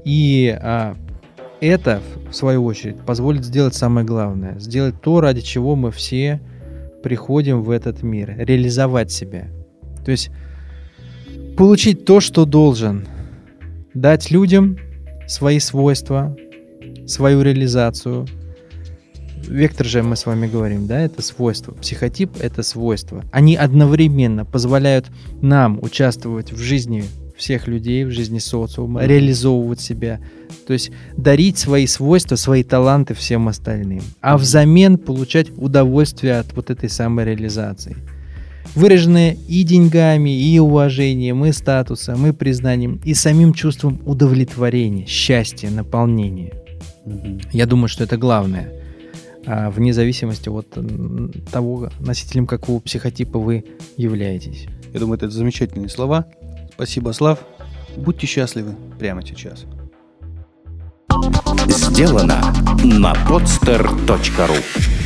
И 0.04 0.56
а, 0.60 0.96
это, 1.60 2.00
в 2.30 2.34
свою 2.34 2.64
очередь, 2.64 3.00
позволит 3.00 3.44
сделать 3.44 3.74
самое 3.74 4.06
главное, 4.06 4.58
сделать 4.58 5.00
то, 5.00 5.20
ради 5.20 5.40
чего 5.40 5.74
мы 5.76 5.90
все 5.90 6.40
приходим 7.02 7.62
в 7.62 7.70
этот 7.70 8.02
мир, 8.02 8.34
реализовать 8.36 9.10
себя. 9.12 9.48
То 10.06 10.12
есть 10.12 10.30
получить 11.56 12.04
то, 12.04 12.20
что 12.20 12.44
должен, 12.44 13.08
дать 13.92 14.30
людям 14.30 14.78
свои 15.26 15.58
свойства, 15.58 16.36
свою 17.08 17.42
реализацию. 17.42 18.24
Вектор 19.48 19.84
же 19.84 20.04
мы 20.04 20.14
с 20.14 20.24
вами 20.24 20.46
говорим, 20.46 20.86
да, 20.86 21.00
это 21.00 21.22
свойство. 21.22 21.72
Психотип— 21.72 22.36
это 22.40 22.62
свойство. 22.62 23.24
Они 23.32 23.56
одновременно 23.56 24.44
позволяют 24.44 25.06
нам 25.42 25.82
участвовать 25.82 26.52
в 26.52 26.58
жизни 26.58 27.02
всех 27.36 27.66
людей, 27.66 28.04
в 28.04 28.12
жизни 28.12 28.38
социума, 28.38 29.04
реализовывать 29.04 29.80
себя, 29.80 30.20
то 30.68 30.72
есть 30.72 30.92
дарить 31.16 31.58
свои 31.58 31.88
свойства, 31.88 32.36
свои 32.36 32.62
таланты 32.62 33.14
всем 33.14 33.48
остальным, 33.48 34.02
а 34.20 34.38
взамен 34.38 34.98
получать 34.98 35.48
удовольствие 35.56 36.38
от 36.38 36.54
вот 36.54 36.70
этой 36.70 36.88
самой 36.88 37.24
реализации. 37.24 37.96
Выраженное 38.76 39.36
и 39.48 39.64
деньгами, 39.64 40.30
и 40.30 40.58
уважением, 40.58 41.44
и 41.44 41.52
статусом, 41.52 42.26
и 42.26 42.32
признанием, 42.32 43.00
и 43.04 43.14
самим 43.14 43.52
чувством 43.54 44.00
удовлетворения, 44.04 45.06
счастья, 45.06 45.70
наполнения. 45.70 46.52
Я 47.52 47.66
думаю, 47.66 47.88
что 47.88 48.04
это 48.04 48.16
главное. 48.16 48.72
А, 49.46 49.70
вне 49.70 49.92
зависимости 49.92 50.48
от 50.48 50.66
того, 51.50 51.88
носителем 52.00 52.46
какого 52.46 52.80
психотипа 52.80 53.38
вы 53.38 53.64
являетесь. 53.96 54.66
Я 54.92 55.00
думаю, 55.00 55.16
это 55.16 55.30
замечательные 55.30 55.88
слова. 55.88 56.26
Спасибо, 56.74 57.12
Слав. 57.12 57.40
Будьте 57.96 58.26
счастливы 58.26 58.76
прямо 58.98 59.24
сейчас. 59.26 59.64
Сделано 61.68 62.40
на 62.84 63.14
podster.ru 63.26 65.05